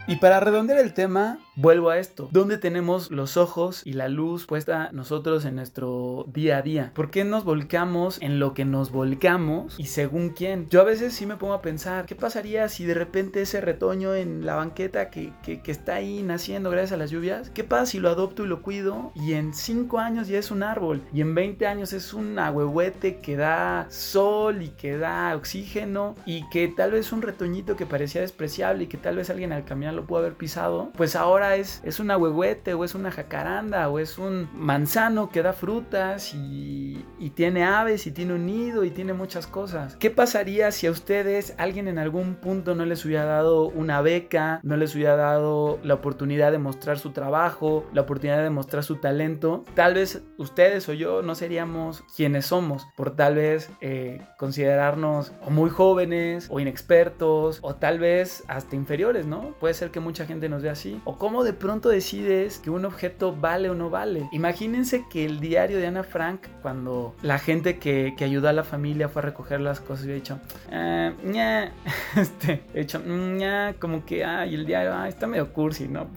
[0.07, 2.29] Y para redondear el tema, vuelvo a esto.
[2.31, 6.91] ¿Dónde tenemos los ojos y la luz puesta nosotros en nuestro día a día?
[6.93, 10.67] ¿Por qué nos volcamos en lo que nos volcamos y según quién?
[10.69, 14.15] Yo a veces sí me pongo a pensar, ¿qué pasaría si de repente ese retoño
[14.15, 17.99] en la banqueta que, que, está ahí naciendo gracias a las lluvias, ¿qué pasa si
[17.99, 21.33] lo adopto y lo cuido y en 5 años ya es un árbol y en
[21.33, 26.91] 20 años es un ahuehuete que da sol y que da oxígeno y que tal
[26.91, 30.19] vez un retoñito que parecía despreciable y que tal vez alguien al caminar lo pudo
[30.19, 34.49] haber pisado, pues ahora es, es una huehuete o es una jacaranda o es un
[34.53, 39.95] manzano que da frutas y, tiene aves y tiene un nido y tiene muchas cosas.
[39.95, 44.59] ¿Qué pasaría si a ustedes alguien en algún punto no les hubiera dado una beca,
[44.63, 48.97] no les hubiera dado la oportunidad de mostrar su trabajo, la oportunidad de mostrar su
[48.97, 49.63] talento?
[49.75, 55.69] Tal vez ustedes o yo no seríamos quienes somos por tal vez eh, considerarnos muy
[55.69, 59.55] jóvenes o inexpertos o tal vez hasta inferiores, ¿no?
[59.59, 61.01] Puede ser que mucha gente nos ve así.
[61.05, 64.27] O cómo de pronto decides que un objeto vale o no vale.
[64.33, 68.65] Imagínense que el diario de Ana Frank, cuando la gente que, que ayudó a la
[68.65, 71.71] familia fue a recoger las cosas, había dicho, eh,
[72.17, 76.09] este, he dicho, ña, como que, ay, el diario, ay, está medio cursi, ¿no?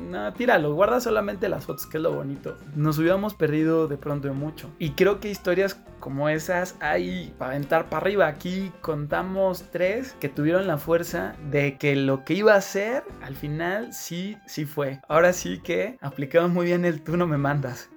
[0.00, 2.56] No, tíralo, guarda solamente las fotos, que es lo bonito.
[2.74, 4.70] Nos hubiéramos perdido de pronto de mucho.
[4.78, 8.26] Y creo que historias como esas hay para aventar para arriba.
[8.26, 13.36] Aquí contamos tres que tuvieron la fuerza de que lo que iba a ser al
[13.36, 15.00] final sí, sí fue.
[15.08, 17.88] Ahora sí que aplicamos muy bien el tú no me mandas.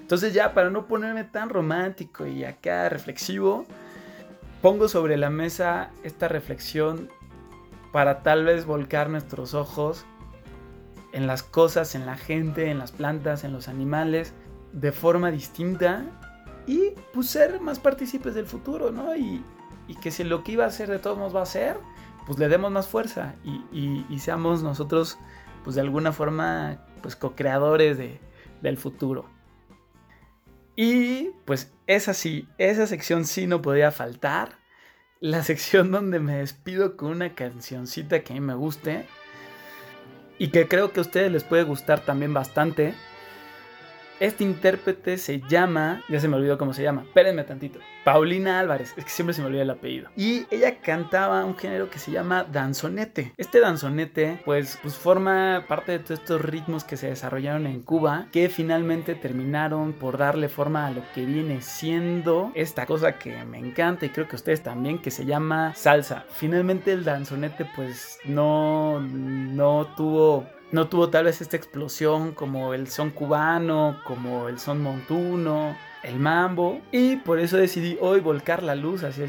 [0.00, 3.66] Entonces ya para no ponerme tan romántico y acá reflexivo,
[4.62, 7.08] pongo sobre la mesa esta reflexión
[7.92, 10.04] para tal vez volcar nuestros ojos
[11.12, 14.34] en las cosas, en la gente, en las plantas, en los animales,
[14.72, 16.04] de forma distinta
[16.66, 19.16] y pues ser más partícipes del futuro, ¿no?
[19.16, 19.42] Y,
[19.86, 21.78] y, que si lo que iba a ser de todos modos va a ser,
[22.26, 25.18] pues le demos más fuerza y seamos nosotros,
[25.64, 28.20] pues de alguna forma, pues co-creadores de,
[28.60, 29.26] del futuro.
[30.76, 34.58] Y pues esa sí, esa sección sí no podía faltar.
[35.20, 39.08] La sección donde me despido con una cancioncita que a mí me guste
[40.38, 42.94] y que creo que a ustedes les puede gustar también bastante.
[44.20, 48.94] Este intérprete se llama, ya se me olvidó cómo se llama, espérenme tantito, Paulina Álvarez,
[48.96, 50.10] es que siempre se me olvida el apellido.
[50.16, 53.32] Y ella cantaba un género que se llama danzonete.
[53.36, 58.26] Este danzonete pues, pues forma parte de todos estos ritmos que se desarrollaron en Cuba,
[58.32, 63.58] que finalmente terminaron por darle forma a lo que viene siendo esta cosa que me
[63.58, 66.24] encanta y creo que ustedes también, que se llama salsa.
[66.30, 72.88] Finalmente el danzonete pues no, no tuvo no tuvo tal vez esta explosión como el
[72.88, 76.80] son cubano, como el son montuno, el mambo.
[76.92, 79.26] Y por eso decidí hoy volcar la luz hacia,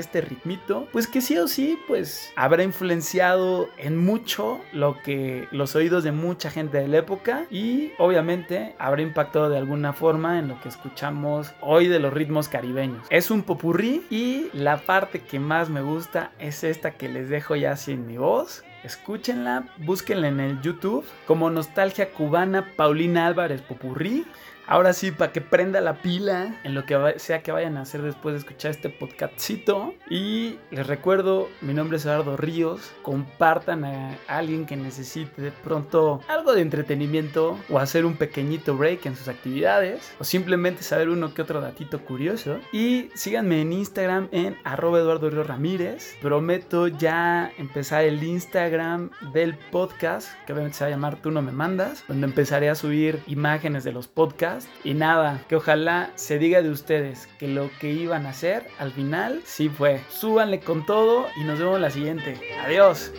[0.00, 0.88] este ritmito.
[0.92, 6.12] Pues que sí o sí pues habrá influenciado en mucho lo que los oídos de
[6.12, 7.46] mucha gente de la época.
[7.50, 12.48] Y obviamente habrá impactado de alguna forma en lo que escuchamos hoy de los ritmos
[12.48, 13.06] caribeños.
[13.10, 17.56] Es un popurrí y la parte que más me gusta es esta que les dejo
[17.56, 24.24] ya sin mi voz Escúchenla, búsquenla en el YouTube como Nostalgia Cubana Paulina Álvarez Popurrí.
[24.66, 28.02] Ahora sí, para que prenda la pila en lo que sea que vayan a hacer
[28.02, 29.94] después de escuchar este podcastcito.
[30.08, 32.92] Y les recuerdo, mi nombre es Eduardo Ríos.
[33.02, 39.06] Compartan a alguien que necesite de pronto algo de entretenimiento o hacer un pequeñito break
[39.06, 40.12] en sus actividades.
[40.20, 42.58] O simplemente saber uno que otro datito curioso.
[42.72, 46.16] Y síganme en Instagram en arroba Eduardo Ríos Ramírez.
[46.22, 51.42] Prometo ya empezar el Instagram del podcast, que obviamente se va a llamar Tú no
[51.42, 56.38] me mandas, donde empezaré a subir imágenes de los podcasts y nada, que ojalá se
[56.38, 60.00] diga de ustedes que lo que iban a hacer al final sí fue.
[60.08, 62.40] Súbanle con todo y nos vemos en la siguiente.
[62.64, 63.12] Adiós.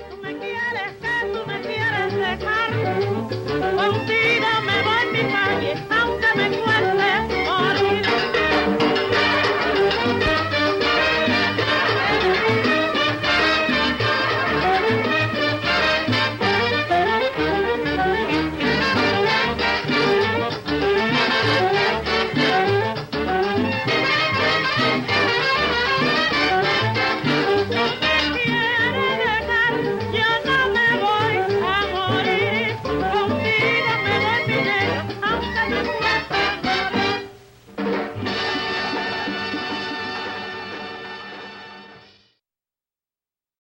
[3.51, 3.91] Me voy
[5.11, 6.70] mi calle, aunque me